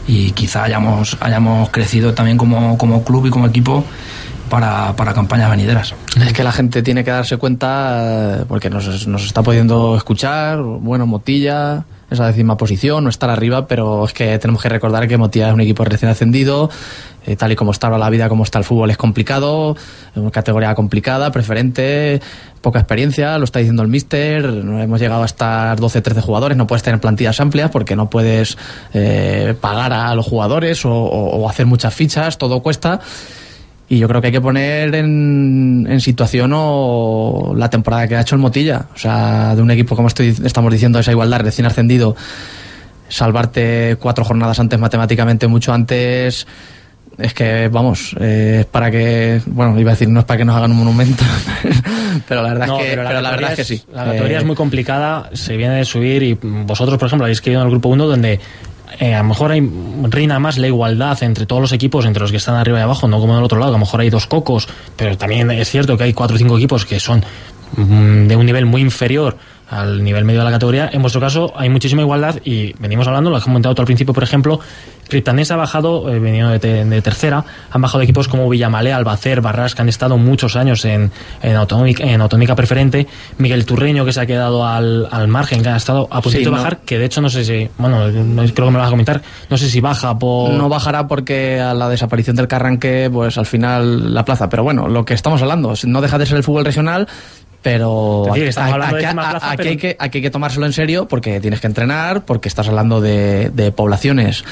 y 0.08 0.32
quizá 0.32 0.64
hayamos, 0.64 1.16
hayamos 1.22 1.70
crecido 1.70 2.14
también 2.14 2.38
como, 2.38 2.78
como 2.78 3.04
club 3.04 3.28
y 3.28 3.30
como 3.30 3.48
equipo 3.48 3.86
para, 4.54 4.96
para, 4.96 5.16
campañas 5.16 5.50
venideras. 5.50 5.96
Es 6.24 6.32
que 6.32 6.44
la 6.44 6.52
gente 6.52 6.84
tiene 6.84 7.04
que 7.04 7.10
darse 7.10 7.38
cuenta, 7.38 8.42
eh, 8.42 8.46
porque 8.48 8.70
nos, 8.70 9.08
nos 9.08 9.26
está 9.26 9.42
pudiendo 9.42 9.98
escuchar, 9.98 10.62
bueno, 10.62 11.08
Motilla, 11.08 11.86
esa 12.12 12.28
décima 12.28 12.56
posición, 12.56 13.04
no 13.04 13.10
estar 13.10 13.32
arriba, 13.32 13.66
pero 13.66 14.06
es 14.06 14.14
que 14.14 14.38
tenemos 14.38 14.62
que 14.62 14.70
recordar 14.70 15.08
que 15.08 15.18
Motilla 15.18 15.48
es 15.48 15.56
un 15.56 15.62
equipo 15.62 15.84
recién 15.84 16.12
ascendido, 16.12 16.70
eh, 17.26 17.36
tal 17.36 17.52
y 17.52 17.56
como 17.56 17.72
está 17.72 17.90
la 17.98 18.08
vida, 18.12 18.30
como 18.30 18.44
está 18.44 18.60
el 18.60 18.64
fútbol, 18.64 18.92
es 18.92 18.98
complicado, 18.98 19.76
es 20.12 20.18
una 20.18 20.30
categoría 20.30 20.76
complicada, 20.76 21.32
preferente, 21.32 22.22
poca 22.62 22.78
experiencia, 22.78 23.40
lo 23.40 23.46
está 23.46 23.58
diciendo 23.58 23.82
el 23.82 23.88
míster, 23.88 24.46
hemos 24.46 25.00
llegado 25.00 25.24
a 25.24 25.26
estar 25.26 25.80
12, 25.80 26.00
13 26.00 26.22
jugadores, 26.22 26.56
no 26.60 26.68
puedes 26.68 26.84
tener 26.84 27.02
plantillas 27.02 27.40
amplias 27.40 27.72
porque 27.72 27.96
no 27.96 28.08
puedes 28.08 28.56
eh, 28.94 29.56
pagar 29.60 29.94
a 29.94 30.14
los 30.14 30.28
jugadores 30.28 30.86
o, 30.86 30.92
o 30.94 31.50
hacer 31.50 31.66
muchas 31.66 31.92
fichas, 31.96 32.38
todo 32.38 32.62
cuesta. 32.62 33.00
Y 33.90 34.00
yo 34.00 34.08
creo 34.08 34.22
que 34.22 34.28
hay 34.28 34.34
que 34.34 34.42
poner 34.42 34.96
en, 34.96 35.86
en, 35.90 36.00
situación 36.00 36.52
o 36.56 37.54
la 37.56 37.70
temporada 37.70 38.08
que 38.08 38.16
ha 38.16 38.22
hecho 38.22 38.36
el 38.36 38.42
Motilla. 38.42 38.88
O 38.96 38.98
sea, 38.98 39.56
de 39.56 39.62
un 39.62 39.70
equipo, 39.72 39.96
como 39.96 40.08
estoy, 40.08 40.36
estamos 40.44 40.72
diciendo, 40.72 41.00
esa 41.00 41.12
igualdad 41.12 41.42
recién 41.42 41.68
ascendido, 41.68 42.16
salvarte 43.10 43.98
cuatro 44.00 44.24
jornadas 44.24 44.60
antes, 44.60 44.80
matemáticamente 44.80 45.48
mucho 45.48 45.74
antes. 45.74 46.48
Es 47.18 47.34
que, 47.34 47.68
vamos, 47.68 48.16
eh, 48.20 48.60
es 48.62 48.66
para 48.66 48.90
que. 48.90 49.42
Bueno, 49.46 49.80
iba 49.80 49.92
a 49.92 49.94
decir, 49.94 50.10
no 50.10 50.22
es 50.22 50.26
para 50.26 50.40
que 50.40 50.46
nos 50.46 50.56
hagan 50.56 50.72
un 50.72 50.78
monumento, 50.78 51.24
pero 52.28 52.42
la 52.42 52.50
verdad, 52.50 52.68
es, 52.70 52.88
que, 52.88 52.96
la, 52.96 53.08
pero 53.08 53.22
la 53.22 53.32
verdad 53.32 53.52
es, 53.52 53.58
que 53.58 53.64
sí. 53.64 53.84
La 53.94 54.06
categoría 54.06 54.38
eh, 54.38 54.40
es 54.40 54.46
muy 54.46 54.56
complicada, 54.56 55.30
se 55.34 55.56
viene 55.56 55.76
de 55.76 55.86
subir 55.86 56.24
y 56.24 56.34
vosotros, 56.34 56.98
por 56.98 57.08
ejemplo, 57.08 57.26
habéis 57.26 57.42
querido 57.42 57.62
en 57.62 57.68
el 57.68 57.72
grupo 57.72 57.90
1 57.90 58.08
donde 58.08 58.40
eh, 59.00 59.14
a 59.14 59.20
lo 59.20 59.30
mejor 59.30 59.52
hay, 59.52 59.68
reina 60.04 60.40
más 60.40 60.58
la 60.58 60.68
igualdad 60.68 61.22
entre 61.24 61.46
todos 61.46 61.62
los 61.62 61.72
equipos, 61.72 62.06
entre 62.06 62.22
los 62.22 62.32
que 62.32 62.38
están 62.38 62.56
arriba 62.56 62.80
y 62.80 62.82
abajo, 62.82 63.08
no 63.08 63.20
como 63.20 63.38
en 63.38 63.44
otro 63.44 63.60
lado, 63.60 63.72
a 63.72 63.74
lo 63.74 63.80
mejor 63.80 64.02
hay 64.02 64.10
dos 64.10 64.28
cocos, 64.28 64.68
pero 64.96 65.18
también 65.18 65.50
es 65.52 65.70
cierto 65.70 65.98
que 65.98 66.04
hay 66.04 66.14
cuatro 66.14 66.36
o 66.36 66.40
cinco 66.40 66.58
equipos 66.58 66.86
que 66.86 67.00
son 67.00 67.24
mm, 67.76 68.28
de 68.28 68.36
un 68.36 68.46
nivel 68.46 68.66
muy 68.66 68.82
inferior 68.82 69.38
al 69.70 70.04
nivel 70.04 70.26
medio 70.26 70.42
de 70.42 70.46
la 70.46 70.52
categoría. 70.52 70.90
En 70.92 71.02
vuestro 71.02 71.22
caso 71.22 71.54
hay 71.56 71.70
muchísima 71.70 72.02
igualdad 72.02 72.36
y 72.44 72.74
venimos 72.80 73.08
hablando, 73.08 73.30
lo 73.30 73.38
has 73.38 73.44
comentado 73.44 73.74
tú 73.76 73.82
al 73.82 73.86
principio, 73.86 74.14
por 74.14 74.24
ejemplo, 74.24 74.60
Criptanés 75.08 75.52
ha 75.52 75.56
bajado, 75.56 76.10
eh, 76.10 76.20
venido 76.20 76.50
de, 76.50 76.86
de, 76.86 77.02
tercera, 77.02 77.44
han 77.70 77.82
bajado 77.82 78.04
equipos 78.04 78.28
como 78.28 78.50
Villamalea, 78.50 78.96
Albacer, 78.96 79.42
Barras, 79.42 79.76
que 79.76 79.82
han 79.82 79.90
estado 79.90 80.18
muchos 80.18 80.56
años 80.56 80.86
en, 80.86 81.12
en, 81.42 81.56
autonómica, 81.56 82.04
en 82.04 82.22
autonómica 82.22 82.56
preferente, 82.56 83.08
Miguel 83.38 83.66
Turreño, 83.66 84.06
que 84.06 84.14
se 84.14 84.22
ha 84.22 84.26
quedado 84.26 84.66
al, 84.66 85.08
al 85.12 85.28
margen, 85.28 85.62
que 85.62 85.70
ha 85.70 85.76
estado 85.76 86.08
a 86.10 86.22
punto 86.22 86.38
sí, 86.38 86.44
de 86.44 86.50
bajar, 86.50 86.80
no. 86.80 86.86
que 86.86 86.98
de 86.98 87.06
hecho 87.06 87.22
no 87.22 87.30
sé 87.30 87.44
si, 87.44 87.70
bueno, 87.78 88.06
creo 88.08 88.68
que 88.68 88.72
me 88.72 88.72
lo 88.72 88.80
vas 88.80 88.88
a 88.88 88.92
comentar, 88.92 89.22
no 89.50 89.58
sé 89.58 89.70
si 89.70 89.82
baja 89.82 90.18
por... 90.18 90.52
No 90.52 90.70
bajará 90.70 91.08
porque 91.08 91.60
a 91.60 91.74
la 91.74 91.90
desaparición 91.90 92.36
del 92.36 92.48
Carranque, 92.48 93.10
pues 93.12 93.38
al 93.38 93.46
final 93.46 94.14
la 94.14 94.26
plaza, 94.26 94.50
pero 94.50 94.64
bueno, 94.64 94.88
lo 94.88 95.06
que 95.06 95.14
estamos 95.14 95.42
hablando, 95.42 95.74
no 95.86 96.02
deja 96.02 96.18
de 96.18 96.26
ser 96.26 96.38
el 96.38 96.44
fútbol 96.44 96.66
regional, 96.66 97.08
pero 97.64 98.26
decir, 98.34 98.50
aquí, 98.60 98.74
aquí, 98.74 99.14
plaza, 99.14 99.52
aquí, 99.52 99.58
pero... 99.58 99.70
Hay 99.70 99.78
que, 99.78 99.96
aquí, 99.98 100.18
hay 100.18 100.22
que, 100.22 100.30
tomárselo 100.30 100.66
en 100.66 100.74
serio 100.74 101.08
porque 101.08 101.40
tienes 101.40 101.62
que 101.62 101.68
entrenar, 101.68 102.26
porque 102.26 102.50
estás 102.50 102.68
hablando 102.68 103.00
de, 103.00 103.50
de 103.52 103.72
poblaciones, 103.72 104.44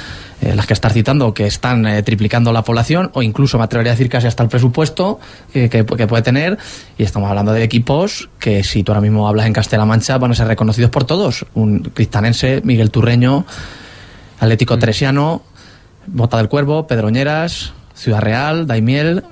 eh, 0.42 0.56
las 0.56 0.66
que 0.66 0.74
estás 0.74 0.94
citando, 0.94 1.34
que 1.34 1.46
están 1.46 1.86
eh, 1.86 2.02
triplicando 2.04 2.54
la 2.54 2.64
población, 2.64 3.12
o 3.14 3.22
incluso 3.22 3.58
me 3.58 3.66
atrevería 3.66 3.92
a 3.92 3.96
decir 3.96 4.10
casi 4.10 4.28
hasta 4.28 4.44
el 4.44 4.50
presupuesto 4.50 5.20
que, 5.52 5.70
que, 5.70 5.86
que, 5.86 6.08
puede 6.08 6.24
tener, 6.24 6.58
y 6.98 7.04
estamos 7.04 7.30
hablando 7.30 7.52
de 7.52 7.64
equipos 7.64 8.30
que 8.40 8.64
si 8.64 8.82
tú 8.82 8.94
ahora 8.94 9.02
mismo 9.02 9.28
hablas 9.28 9.46
en 9.46 9.54
Castela-Mancha 9.54 10.18
van 10.18 10.32
a 10.32 10.36
ser 10.36 10.48
reconocidos 10.48 10.90
por 10.90 11.04
todos, 11.04 11.46
un 11.54 11.80
cristanense, 11.80 12.62
Miguel 12.64 12.92
Turreño, 12.92 13.46
Atlético 14.40 14.78
mm. 14.78 14.80
Teresiano, 14.80 15.42
Bota 16.08 16.38
del 16.38 16.48
Cuervo, 16.48 16.88
Pedroñeras, 16.88 17.74
Ciudad 17.94 18.22
Real, 18.22 18.68
Daimiel, 18.68 19.26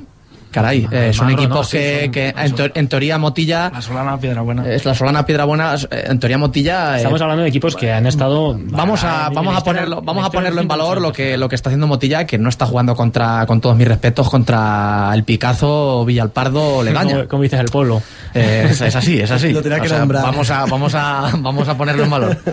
Caray, 0.51 0.87
eh, 0.91 1.11
son 1.13 1.29
equipos 1.29 1.67
no, 1.67 1.79
que, 1.79 2.01
son, 2.05 2.11
que 2.11 2.33
en, 2.35 2.55
te 2.55 2.79
en, 2.79 2.87
teoría 2.87 3.19
Motilla. 3.19 3.69
La 3.71 3.81
Solana 3.83 4.19
Piedra 4.19 4.41
Buena. 4.41 4.67
Es 4.67 4.83
la 4.83 4.95
Solana 4.95 5.23
Piedra 5.23 5.45
Buena. 5.45 5.75
En 5.91 6.19
teoría 6.19 6.39
Motilla. 6.39 6.97
Estamos 6.97 7.21
eh, 7.21 7.23
hablando 7.23 7.43
de 7.43 7.49
equipos 7.49 7.75
que 7.75 7.91
han 7.91 8.07
estado. 8.07 8.57
Vamos 8.59 9.03
a, 9.03 9.29
vamos 9.29 9.55
a 9.55 9.63
ponerlo, 9.63 10.01
vamos 10.01 10.25
a 10.25 10.31
ponerlo 10.31 10.59
en 10.61 10.67
valor 10.67 11.01
lo 11.01 11.13
que, 11.13 11.37
lo 11.37 11.47
que 11.49 11.55
está 11.55 11.69
haciendo 11.69 11.85
Motilla, 11.85 12.25
que 12.25 12.39
no 12.39 12.49
está 12.49 12.65
jugando 12.65 12.95
contra, 12.95 13.45
con 13.45 13.61
todos 13.61 13.77
mis 13.77 13.87
respetos, 13.87 14.27
contra 14.27 15.11
el 15.13 15.23
Picazo, 15.23 16.03
Villalpardo 16.05 16.77
o 16.77 16.83
Legaña. 16.83 17.27
Como 17.27 17.43
dices 17.43 17.59
el 17.59 17.67
pueblo. 17.67 18.01
Eh, 18.33 18.69
es, 18.71 18.81
es, 18.81 18.95
así, 18.95 19.19
es 19.19 19.29
así. 19.29 19.49
Lo 19.53 19.61
tenía 19.61 19.79
que 19.79 19.85
o 19.85 19.89
sea, 19.89 19.99
nombrar. 19.99 20.23
Vamos 20.23 20.49
a, 20.49 20.65
vamos 20.65 20.95
a, 20.95 21.29
vamos 21.37 21.67
a 21.67 21.77
ponerlo 21.77 22.03
en 22.03 22.09
valor. 22.09 22.37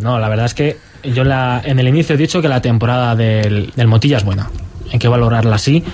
No, 0.00 0.18
la 0.18 0.28
verdad 0.28 0.46
es 0.46 0.54
que 0.54 0.78
yo 1.02 1.24
la, 1.24 1.60
en 1.64 1.78
el 1.78 1.88
inicio 1.88 2.14
he 2.14 2.18
dicho 2.18 2.40
que 2.40 2.48
la 2.48 2.60
temporada 2.60 3.14
del, 3.14 3.72
del 3.74 3.86
Motilla 3.86 4.18
es 4.18 4.24
buena 4.24 4.48
hay 4.96 4.98
que 4.98 5.08
valorarla 5.08 5.56
así. 5.56 5.84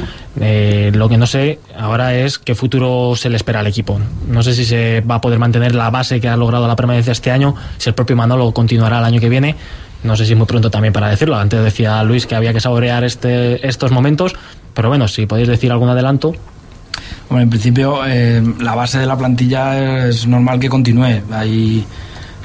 Eh, 0.40 0.90
lo 0.94 1.08
que 1.08 1.18
no 1.18 1.26
sé 1.26 1.58
ahora 1.78 2.14
es 2.14 2.38
qué 2.38 2.54
futuro 2.54 3.14
se 3.16 3.28
le 3.28 3.36
espera 3.36 3.60
al 3.60 3.66
equipo. 3.66 4.00
No 4.28 4.42
sé 4.42 4.54
si 4.54 4.64
se 4.64 5.00
va 5.00 5.16
a 5.16 5.20
poder 5.20 5.38
mantener 5.38 5.74
la 5.74 5.90
base 5.90 6.20
que 6.20 6.28
ha 6.28 6.36
logrado 6.36 6.66
la 6.66 6.76
permanencia 6.76 7.12
este 7.12 7.30
año, 7.30 7.54
si 7.78 7.90
el 7.90 7.94
propio 7.94 8.16
Manolo 8.16 8.52
continuará 8.52 8.98
el 8.98 9.04
año 9.04 9.20
que 9.20 9.28
viene. 9.28 9.56
No 10.04 10.16
sé 10.16 10.24
si 10.26 10.34
muy 10.34 10.46
pronto 10.46 10.70
también 10.70 10.92
para 10.92 11.08
decirlo. 11.08 11.36
Antes 11.36 11.62
decía 11.62 12.02
Luis 12.02 12.26
que 12.26 12.34
había 12.34 12.52
que 12.52 12.60
saborear 12.60 13.04
este, 13.04 13.66
estos 13.66 13.90
momentos, 13.90 14.34
pero 14.74 14.88
bueno, 14.88 15.06
si 15.06 15.26
podéis 15.26 15.48
decir 15.48 15.70
algún 15.70 15.88
adelanto. 15.88 16.32
Bueno, 17.28 17.44
en 17.44 17.50
principio 17.50 18.00
eh, 18.06 18.42
la 18.60 18.74
base 18.74 18.98
de 18.98 19.06
la 19.06 19.16
plantilla 19.16 20.06
es 20.08 20.26
normal 20.26 20.58
que 20.58 20.68
continúe. 20.68 21.22
Hay 21.32 21.84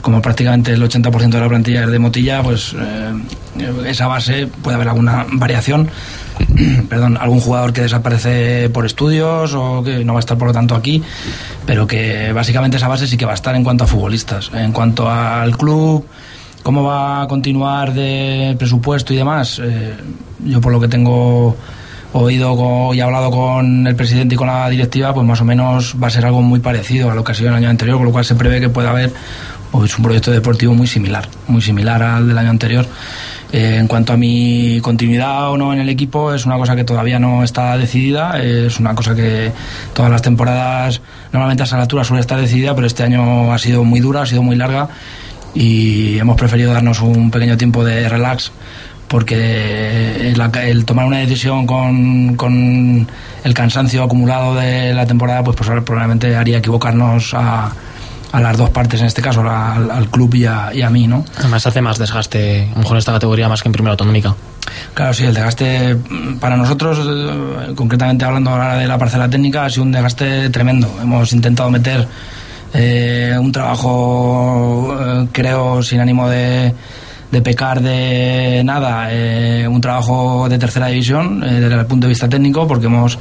como 0.01 0.21
prácticamente 0.21 0.71
el 0.71 0.81
80% 0.81 1.29
de 1.29 1.39
la 1.39 1.49
plantilla 1.49 1.83
es 1.83 1.91
de 1.91 1.99
Motilla, 1.99 2.41
pues 2.41 2.73
eh, 2.79 3.13
esa 3.87 4.07
base 4.07 4.47
puede 4.47 4.75
haber 4.75 4.89
alguna 4.89 5.25
variación. 5.33 5.89
Perdón, 6.89 7.17
algún 7.19 7.39
jugador 7.39 7.73
que 7.73 7.81
desaparece 7.81 8.69
por 8.69 8.85
estudios 8.85 9.53
o 9.53 9.83
que 9.83 10.03
no 10.03 10.13
va 10.13 10.19
a 10.19 10.21
estar 10.21 10.37
por 10.37 10.47
lo 10.47 10.53
tanto 10.53 10.75
aquí, 10.75 11.01
pero 11.65 11.87
que 11.87 12.31
básicamente 12.33 12.77
esa 12.77 12.87
base 12.87 13.07
sí 13.07 13.17
que 13.17 13.25
va 13.25 13.31
a 13.31 13.35
estar 13.35 13.55
en 13.55 13.63
cuanto 13.63 13.83
a 13.83 13.87
futbolistas. 13.87 14.51
En 14.53 14.71
cuanto 14.71 15.09
al 15.09 15.57
club, 15.57 16.05
cómo 16.63 16.83
va 16.83 17.23
a 17.23 17.27
continuar 17.27 17.93
de 17.93 18.55
presupuesto 18.57 19.13
y 19.13 19.17
demás, 19.17 19.61
eh, 19.63 19.95
yo 20.43 20.61
por 20.61 20.71
lo 20.71 20.79
que 20.79 20.87
tengo 20.87 21.55
oído 22.13 22.93
y 22.93 22.99
hablado 22.99 23.31
con 23.31 23.85
el 23.85 23.95
presidente 23.95 24.35
y 24.35 24.37
con 24.37 24.47
la 24.47 24.69
directiva, 24.69 25.13
pues 25.13 25.25
más 25.25 25.41
o 25.41 25.45
menos 25.45 25.95
va 26.01 26.07
a 26.07 26.09
ser 26.09 26.25
algo 26.25 26.41
muy 26.41 26.59
parecido 26.59 27.11
a 27.11 27.15
lo 27.15 27.23
que 27.23 27.31
ha 27.31 27.35
sido 27.35 27.49
el 27.49 27.55
año 27.55 27.69
anterior, 27.69 27.97
con 27.97 28.05
lo 28.05 28.11
cual 28.11 28.25
se 28.25 28.35
prevé 28.35 28.59
que 28.59 28.69
pueda 28.69 28.91
haber 28.91 29.11
pues, 29.71 29.97
un 29.97 30.03
proyecto 30.03 30.31
deportivo 30.31 30.73
muy 30.73 30.87
similar, 30.87 31.27
muy 31.47 31.61
similar 31.61 32.01
al 32.01 32.27
del 32.27 32.37
año 32.37 32.49
anterior. 32.49 32.85
Eh, 33.51 33.77
en 33.79 33.87
cuanto 33.87 34.11
a 34.11 34.17
mi 34.17 34.79
continuidad 34.81 35.51
o 35.51 35.57
no 35.57 35.71
en 35.71 35.79
el 35.79 35.89
equipo, 35.89 36.33
es 36.33 36.45
una 36.45 36.57
cosa 36.57 36.75
que 36.75 36.83
todavía 36.83 37.17
no 37.17 37.43
está 37.43 37.77
decidida, 37.77 38.41
es 38.41 38.79
una 38.79 38.93
cosa 38.93 39.15
que 39.15 39.51
todas 39.93 40.11
las 40.11 40.21
temporadas, 40.21 41.01
normalmente 41.31 41.63
a 41.63 41.65
esa 41.65 41.81
altura 41.81 42.03
suele 42.03 42.21
estar 42.21 42.39
decidida, 42.39 42.75
pero 42.75 42.87
este 42.87 43.03
año 43.03 43.53
ha 43.53 43.57
sido 43.57 43.85
muy 43.85 44.01
dura, 44.01 44.23
ha 44.23 44.25
sido 44.25 44.43
muy 44.43 44.57
larga 44.57 44.89
y 45.53 46.19
hemos 46.19 46.35
preferido 46.35 46.73
darnos 46.73 46.99
un 46.99 47.31
pequeño 47.31 47.57
tiempo 47.57 47.85
de 47.85 48.09
relax 48.09 48.51
porque 49.07 50.33
el, 50.33 50.85
tomar 50.85 51.05
una 51.05 51.19
decisión 51.19 51.65
con, 51.65 52.35
con, 52.35 53.07
el 53.43 53.53
cansancio 53.53 54.03
acumulado 54.03 54.55
de 54.55 54.93
la 54.93 55.05
temporada, 55.05 55.43
pues, 55.43 55.55
pues 55.55 55.69
probablemente 55.83 56.35
haría 56.35 56.57
equivocarnos 56.57 57.33
a, 57.33 57.71
a 58.31 58.41
las 58.41 58.57
dos 58.57 58.69
partes, 58.69 58.99
en 58.99 59.07
este 59.07 59.21
caso 59.21 59.41
al, 59.41 60.09
club 60.09 60.35
y 60.35 60.45
a, 60.45 60.71
y 60.73 60.81
a, 60.81 60.89
mí, 60.89 61.07
¿no? 61.07 61.23
Además 61.37 61.65
hace 61.65 61.81
más 61.81 61.97
desgaste, 61.97 62.63
a 62.63 62.73
lo 62.73 62.79
mejor 62.79 62.97
en 62.97 62.99
esta 62.99 63.13
categoría 63.13 63.47
más 63.47 63.61
que 63.61 63.69
en 63.69 63.73
primera 63.73 63.91
autonómica. 63.91 64.35
Claro, 64.93 65.13
sí, 65.13 65.23
el 65.23 65.33
desgaste 65.33 65.95
mm, 65.95 66.37
para 66.39 66.57
nosotros, 66.57 66.99
eh, 67.07 67.73
concretamente 67.75 68.25
hablando 68.25 68.49
ahora 68.49 68.75
de 68.75 68.87
la 68.87 68.97
parcela 68.97 69.29
técnica, 69.29 69.65
ha 69.65 69.69
sido 69.69 69.83
un 69.83 69.91
desgaste 69.91 70.49
tremendo. 70.49 70.89
Hemos 71.01 71.31
intentado 71.33 71.69
meter 71.69 72.07
eh, 72.73 73.35
un 73.39 73.51
trabajo, 73.51 74.97
eh, 74.99 75.27
creo, 75.31 75.81
sin 75.81 76.01
ánimo 76.01 76.27
de 76.29 76.73
de 77.31 77.41
pecar 77.41 77.81
de 77.81 78.61
nada, 78.63 79.09
eh, 79.11 79.67
un 79.67 79.81
trabajo 79.81 80.47
de 80.49 80.57
tercera 80.57 80.87
división 80.87 81.43
eh, 81.43 81.59
desde 81.59 81.75
el 81.75 81.85
punto 81.85 82.07
de 82.07 82.09
vista 82.09 82.29
técnico, 82.29 82.67
porque 82.67 82.85
hemos, 82.85 83.19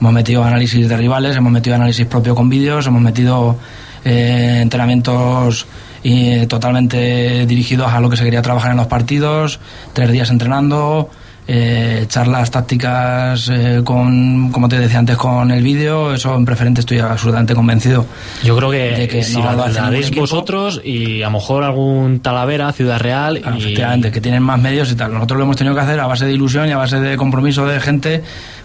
hemos 0.00 0.12
metido 0.12 0.42
análisis 0.42 0.88
de 0.88 0.96
rivales, 0.96 1.36
hemos 1.36 1.52
metido 1.52 1.76
análisis 1.76 2.06
propio 2.06 2.34
con 2.34 2.48
vídeos, 2.48 2.86
hemos 2.86 3.02
metido 3.02 3.56
eh, 4.04 4.60
entrenamientos 4.62 5.66
y, 6.02 6.46
totalmente 6.46 7.46
dirigidos 7.46 7.92
a 7.92 8.00
lo 8.00 8.10
que 8.10 8.16
se 8.16 8.24
quería 8.24 8.42
trabajar 8.42 8.72
en 8.72 8.76
los 8.76 8.86
partidos, 8.86 9.60
tres 9.92 10.12
días 10.12 10.30
entrenando, 10.30 11.10
eh, 11.46 12.06
charlas 12.08 12.50
tácticas 12.50 13.50
eh, 13.50 13.82
con, 13.84 14.50
como 14.50 14.66
te 14.66 14.78
decía 14.78 14.98
antes, 14.98 15.16
con 15.16 15.50
el 15.50 15.62
vídeo, 15.62 16.14
eso 16.14 16.34
en 16.34 16.44
preferente 16.44 16.80
estoy 16.80 17.00
absolutamente 17.00 17.54
convencido. 17.54 18.06
Yo 18.42 18.56
creo 18.56 18.70
que, 18.70 19.22
si 19.22 19.36
no 19.36 19.52
lo, 19.52 19.64
hacéis 19.64 20.14
vosotros 20.14 20.80
y 20.82 21.20
a 21.20 21.26
lo 21.26 21.32
mejor 21.32 21.64
algún 21.64 22.20
Talavera, 22.20 22.72
Ciudad 22.72 22.98
Real. 22.98 23.36
y... 23.36 23.58
Efectivamente, 23.58 24.10
que 24.10 24.22
tienen 24.22 24.42
más 24.42 24.58
medios 24.58 24.90
y 24.90 24.94
tal. 24.94 25.12
Nosotros 25.12 25.38
lo 25.38 25.44
hemos 25.44 25.56
tenido 25.56 25.74
que 25.74 25.82
hacer 25.82 26.00
a 26.00 26.06
base 26.06 26.24
de 26.24 26.32
ilusión 26.32 26.68
y 26.68 26.72
a 26.72 26.78
base 26.78 26.98
de 26.98 27.16
compromiso 27.16 27.66
de 27.66 27.78
gente 27.80 28.22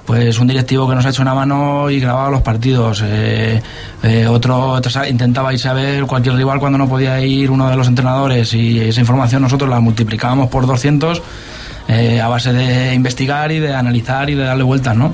pues 0.09 0.39
un 0.39 0.47
directivo 0.47 0.89
que 0.89 0.95
nos 0.95 1.05
ha 1.05 1.09
hecho 1.09 1.21
una 1.21 1.35
mano 1.35 1.87
y 1.87 1.99
grababa 1.99 2.31
los 2.31 2.41
partidos. 2.41 3.03
Eh, 3.05 3.61
eh, 4.01 4.25
otro 4.25 4.81
intentaba 5.07 5.53
irse 5.53 5.69
a 5.69 5.73
ver 5.73 6.07
cualquier 6.07 6.33
rival 6.33 6.59
cuando 6.59 6.79
no 6.79 6.89
podía 6.89 7.21
ir 7.21 7.51
uno 7.51 7.69
de 7.69 7.75
los 7.75 7.87
entrenadores 7.87 8.51
y 8.55 8.79
esa 8.79 9.01
información 9.01 9.43
nosotros 9.43 9.69
la 9.69 9.79
multiplicábamos 9.79 10.49
por 10.49 10.65
200 10.65 11.21
eh, 11.89 12.19
a 12.19 12.27
base 12.27 12.51
de 12.51 12.95
investigar 12.95 13.51
y 13.51 13.59
de 13.59 13.75
analizar 13.75 14.31
y 14.31 14.33
de 14.33 14.45
darle 14.45 14.63
vueltas, 14.63 14.95
¿no? 14.95 15.13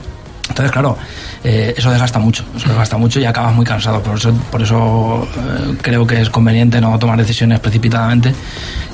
Entonces, 0.49 0.71
claro, 0.71 0.97
eh, 1.43 1.73
eso 1.75 1.89
desgasta 1.89 2.19
mucho, 2.19 2.45
eso 2.55 2.67
desgasta 2.69 2.97
mucho 2.97 3.19
y 3.19 3.25
acabas 3.25 3.53
muy 3.53 3.65
cansado. 3.65 4.01
Por 4.01 4.17
eso, 4.17 4.33
por 4.51 4.61
eso 4.61 5.27
eh, 5.35 5.75
creo 5.81 6.05
que 6.05 6.21
es 6.21 6.29
conveniente 6.29 6.79
no 6.79 6.97
tomar 6.99 7.17
decisiones 7.17 7.59
precipitadamente 7.59 8.33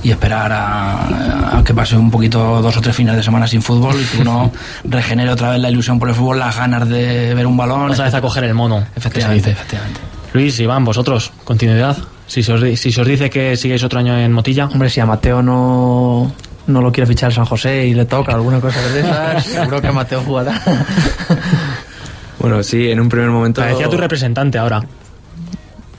y 0.04 0.12
esperar 0.12 0.52
a, 0.54 1.62
que 1.66 1.74
pase 1.74 1.96
un 1.96 2.10
poquito 2.10 2.62
dos 2.62 2.78
o 2.78 2.82
tres 2.82 2.96
fines 2.96 3.16
de 3.16 3.24
semana 3.24 3.48
sin 3.48 3.62
fútbol 3.62 3.96
y 4.02 4.06
que 4.06 4.22
uno 4.22 4.52
regenere 4.86 5.30
otra 5.30 5.52
vez 5.52 5.60
la 5.60 5.70
ilusión 5.70 6.00
por 6.00 6.10
el 6.10 6.16
fútbol, 6.16 6.40
las 6.40 6.56
ganas 6.58 6.88
de 6.88 7.34
ver 7.36 7.46
un 7.46 7.58
balón. 7.58 7.92
Otra 7.92 8.06
vez 8.06 8.14
a 8.14 8.22
coger 8.22 8.46
el 8.46 8.54
mono. 8.54 8.86
Efectivamente, 8.96 9.52
efectivamente. 9.52 10.00
Luis, 10.34 10.60
Iván, 10.60 10.86
vosotros, 10.86 11.32
continuidad. 11.44 11.98
Si 12.26 12.44
se, 12.44 12.54
os, 12.54 12.62
si 12.80 12.92
se 12.94 13.02
os 13.02 13.08
dice 13.08 13.30
que 13.30 13.58
sigáis 13.58 13.84
otro 13.84 14.00
año 14.00 14.18
en 14.18 14.32
Motilla. 14.32 14.66
Hombre, 14.68 14.90
si 14.90 15.02
a 15.02 15.06
Mateo 15.06 15.42
no 15.42 16.32
no 16.72 16.82
lo 16.82 16.92
quiere 16.92 17.08
fichar 17.08 17.34
San 17.34 17.46
José 17.46 17.86
y 17.88 17.94
le 17.94 18.06
toca 18.06 18.34
alguna 18.34 18.60
cosa 18.60 18.82
de 18.90 19.00
esas, 19.02 19.46
seguro 19.46 19.82
que 19.82 19.92
Mateo 19.92 20.22
jugará. 20.22 20.62
bueno, 22.40 22.64
sí, 22.64 22.90
en 22.90 23.00
un 23.00 23.10
primer 23.10 23.30
momento. 23.30 23.62
Parecía 23.62 23.90
tu 23.90 23.98
representante 23.98 24.58
ahora. 24.58 24.82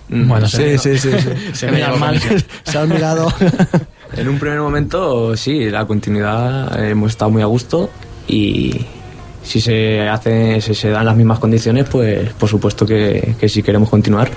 Mm. 0.09 0.29
Bueno, 0.29 0.49
sí, 0.49 0.79
sí, 0.79 0.99
sí, 0.99 1.11
sí, 1.13 1.31
Se 1.53 1.71
mira 1.71 1.95
mal. 1.97 2.21
Se 2.65 2.79
ha 2.79 2.85
mirado. 2.85 3.33
en 4.17 4.29
un 4.29 4.39
primer 4.39 4.61
momento, 4.61 5.37
sí, 5.37 5.71
la 5.71 5.87
continuidad 5.87 6.85
hemos 6.85 7.13
estado 7.13 7.31
muy 7.31 7.43
a 7.43 7.47
gusto 7.47 7.91
y 8.29 8.87
si 9.43 9.61
se 9.61 10.09
hace, 10.09 10.61
si 10.61 10.75
se 10.75 10.91
dan 10.91 11.07
las 11.07 11.17
mismas 11.17 11.39
condiciones, 11.39 11.87
pues 11.89 12.33
por 12.35 12.49
supuesto 12.49 12.87
que, 12.87 13.35
que 13.41 13.49
sí 13.49 13.63
queremos 13.63 13.89
continuar. 13.89 14.31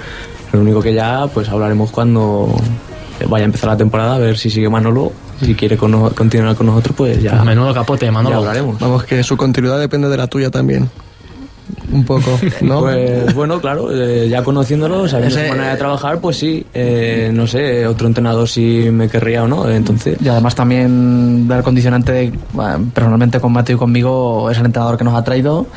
Lo 0.51 0.61
único 0.61 0.81
que 0.81 0.93
ya, 0.93 1.27
pues 1.27 1.49
hablaremos 1.49 1.91
cuando 1.91 2.55
vaya 3.27 3.43
a 3.43 3.47
empezar 3.47 3.69
la 3.69 3.77
temporada, 3.77 4.15
a 4.15 4.19
ver 4.19 4.37
si 4.37 4.49
sigue 4.49 4.69
Manolo 4.69 5.11
si 5.41 5.53
quiere 5.55 5.77
continuar 5.77 6.55
con 6.55 6.67
nosotros, 6.67 6.95
pues 6.95 7.21
ya. 7.21 7.43
Menudo 7.43 7.73
capote, 7.73 8.09
Manolo. 8.09 8.37
hablaremos. 8.37 8.79
Vamos, 8.79 9.03
que 9.03 9.23
su 9.23 9.35
continuidad 9.35 9.79
depende 9.79 10.07
de 10.07 10.17
la 10.17 10.27
tuya 10.27 10.49
también. 10.49 10.89
Un 11.91 12.05
poco, 12.05 12.39
¿no? 12.61 12.81
pues 12.81 13.33
bueno, 13.33 13.59
claro, 13.59 13.89
eh, 13.91 14.29
ya 14.29 14.43
conociéndolo, 14.43 15.07
sabiendo 15.07 15.35
su 15.35 15.47
manera 15.47 15.71
de 15.71 15.77
trabajar, 15.77 16.19
pues 16.19 16.37
sí, 16.37 16.65
eh, 16.73 17.31
no 17.33 17.47
sé, 17.47 17.87
otro 17.87 18.07
entrenador 18.07 18.47
si 18.47 18.89
me 18.91 19.09
querría 19.09 19.43
o 19.43 19.47
no, 19.47 19.67
entonces. 19.69 20.17
Y 20.21 20.27
además 20.27 20.55
también 20.55 21.47
dar 21.47 21.63
condicionante, 21.63 22.31
personalmente 22.93 23.39
con 23.39 23.51
Mateo 23.51 23.77
y 23.77 23.79
conmigo, 23.79 24.49
es 24.49 24.57
el 24.59 24.65
entrenador 24.65 24.97
que 24.97 25.03
nos 25.03 25.15
ha 25.15 25.23
traído 25.23 25.67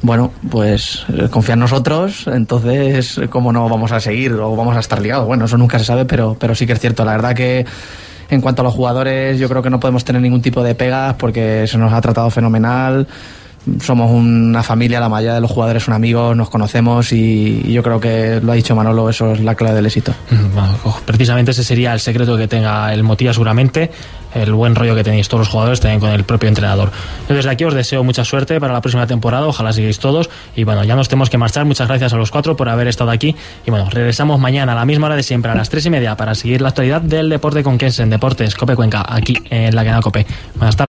bueno, 0.00 0.32
pues 0.50 1.04
eh, 1.12 1.28
confía 1.30 1.54
en 1.54 1.60
nosotros, 1.60 2.26
entonces, 2.28 3.20
¿cómo 3.30 3.52
no 3.52 3.68
vamos 3.68 3.90
a 3.92 4.00
seguir 4.00 4.32
o 4.32 4.54
vamos 4.54 4.76
a 4.76 4.80
estar 4.80 5.02
ligados? 5.02 5.26
Bueno, 5.26 5.46
eso 5.46 5.58
nunca 5.58 5.78
se 5.78 5.84
sabe, 5.84 6.04
pero, 6.04 6.36
pero 6.38 6.54
sí 6.54 6.66
que 6.66 6.74
es 6.74 6.80
cierto. 6.80 7.04
La 7.04 7.12
verdad 7.12 7.34
que 7.34 7.66
en 8.30 8.40
cuanto 8.40 8.62
a 8.62 8.64
los 8.64 8.74
jugadores, 8.74 9.38
yo 9.38 9.48
creo 9.48 9.62
que 9.62 9.70
no 9.70 9.80
podemos 9.80 10.04
tener 10.04 10.22
ningún 10.22 10.42
tipo 10.42 10.62
de 10.62 10.74
pegas 10.74 11.14
porque 11.14 11.66
se 11.66 11.78
nos 11.78 11.92
ha 11.92 12.00
tratado 12.00 12.30
fenomenal. 12.30 13.08
Somos 13.82 14.10
una 14.10 14.62
familia, 14.62 15.00
la 15.00 15.08
mayoría 15.08 15.34
de 15.34 15.40
los 15.40 15.50
jugadores 15.50 15.82
son 15.82 15.94
amigos, 15.94 16.36
nos 16.36 16.50
conocemos 16.50 17.12
y, 17.12 17.62
yo 17.72 17.82
creo 17.82 18.00
que 18.00 18.40
lo 18.42 18.52
ha 18.52 18.54
dicho 18.54 18.74
Manolo, 18.74 19.08
eso 19.08 19.32
es 19.32 19.40
la 19.40 19.54
clave 19.54 19.76
del 19.76 19.86
éxito. 19.86 20.12
Mm, 20.30 21.04
precisamente 21.04 21.50
ese 21.52 21.64
sería 21.64 21.92
el 21.92 22.00
secreto 22.00 22.36
que 22.36 22.48
tenga 22.48 22.92
el 22.92 23.02
Motilla 23.02 23.32
seguramente 23.32 23.90
el 24.34 24.52
buen 24.52 24.74
rollo 24.74 24.94
que 24.94 25.04
tenéis 25.04 25.28
todos 25.28 25.40
los 25.40 25.48
jugadores 25.48 25.80
también 25.80 26.00
con 26.00 26.10
el 26.10 26.24
propio 26.24 26.48
entrenador. 26.48 26.90
Yo 27.28 27.34
desde 27.34 27.50
aquí 27.50 27.64
os 27.64 27.74
deseo 27.74 28.04
mucha 28.04 28.24
suerte 28.24 28.60
para 28.60 28.72
la 28.72 28.80
próxima 28.80 29.06
temporada, 29.06 29.46
ojalá 29.46 29.72
sigáis 29.72 29.98
todos 29.98 30.30
y 30.54 30.64
bueno, 30.64 30.84
ya 30.84 30.96
nos 30.96 31.08
tenemos 31.08 31.30
que 31.30 31.38
marchar, 31.38 31.64
muchas 31.64 31.88
gracias 31.88 32.12
a 32.12 32.16
los 32.16 32.30
cuatro 32.30 32.56
por 32.56 32.68
haber 32.68 32.88
estado 32.88 33.10
aquí 33.10 33.34
y 33.66 33.70
bueno, 33.70 33.88
regresamos 33.90 34.38
mañana 34.38 34.72
a 34.72 34.74
la 34.74 34.84
misma 34.84 35.06
hora 35.06 35.16
de 35.16 35.22
siempre, 35.22 35.50
a 35.50 35.54
las 35.54 35.70
tres 35.70 35.86
y 35.86 35.90
media 35.90 36.16
para 36.16 36.34
seguir 36.34 36.60
la 36.60 36.68
actualidad 36.68 37.00
del 37.00 37.28
deporte 37.28 37.62
con 37.62 37.78
Kensen 37.78 38.10
Deportes 38.10 38.54
Cope 38.54 38.76
Cuenca, 38.76 39.04
aquí 39.08 39.34
en 39.50 39.74
la 39.74 39.82
cadena 39.82 40.02
Cope. 40.02 40.26
Buenas 40.54 40.76
tardes. 40.76 40.86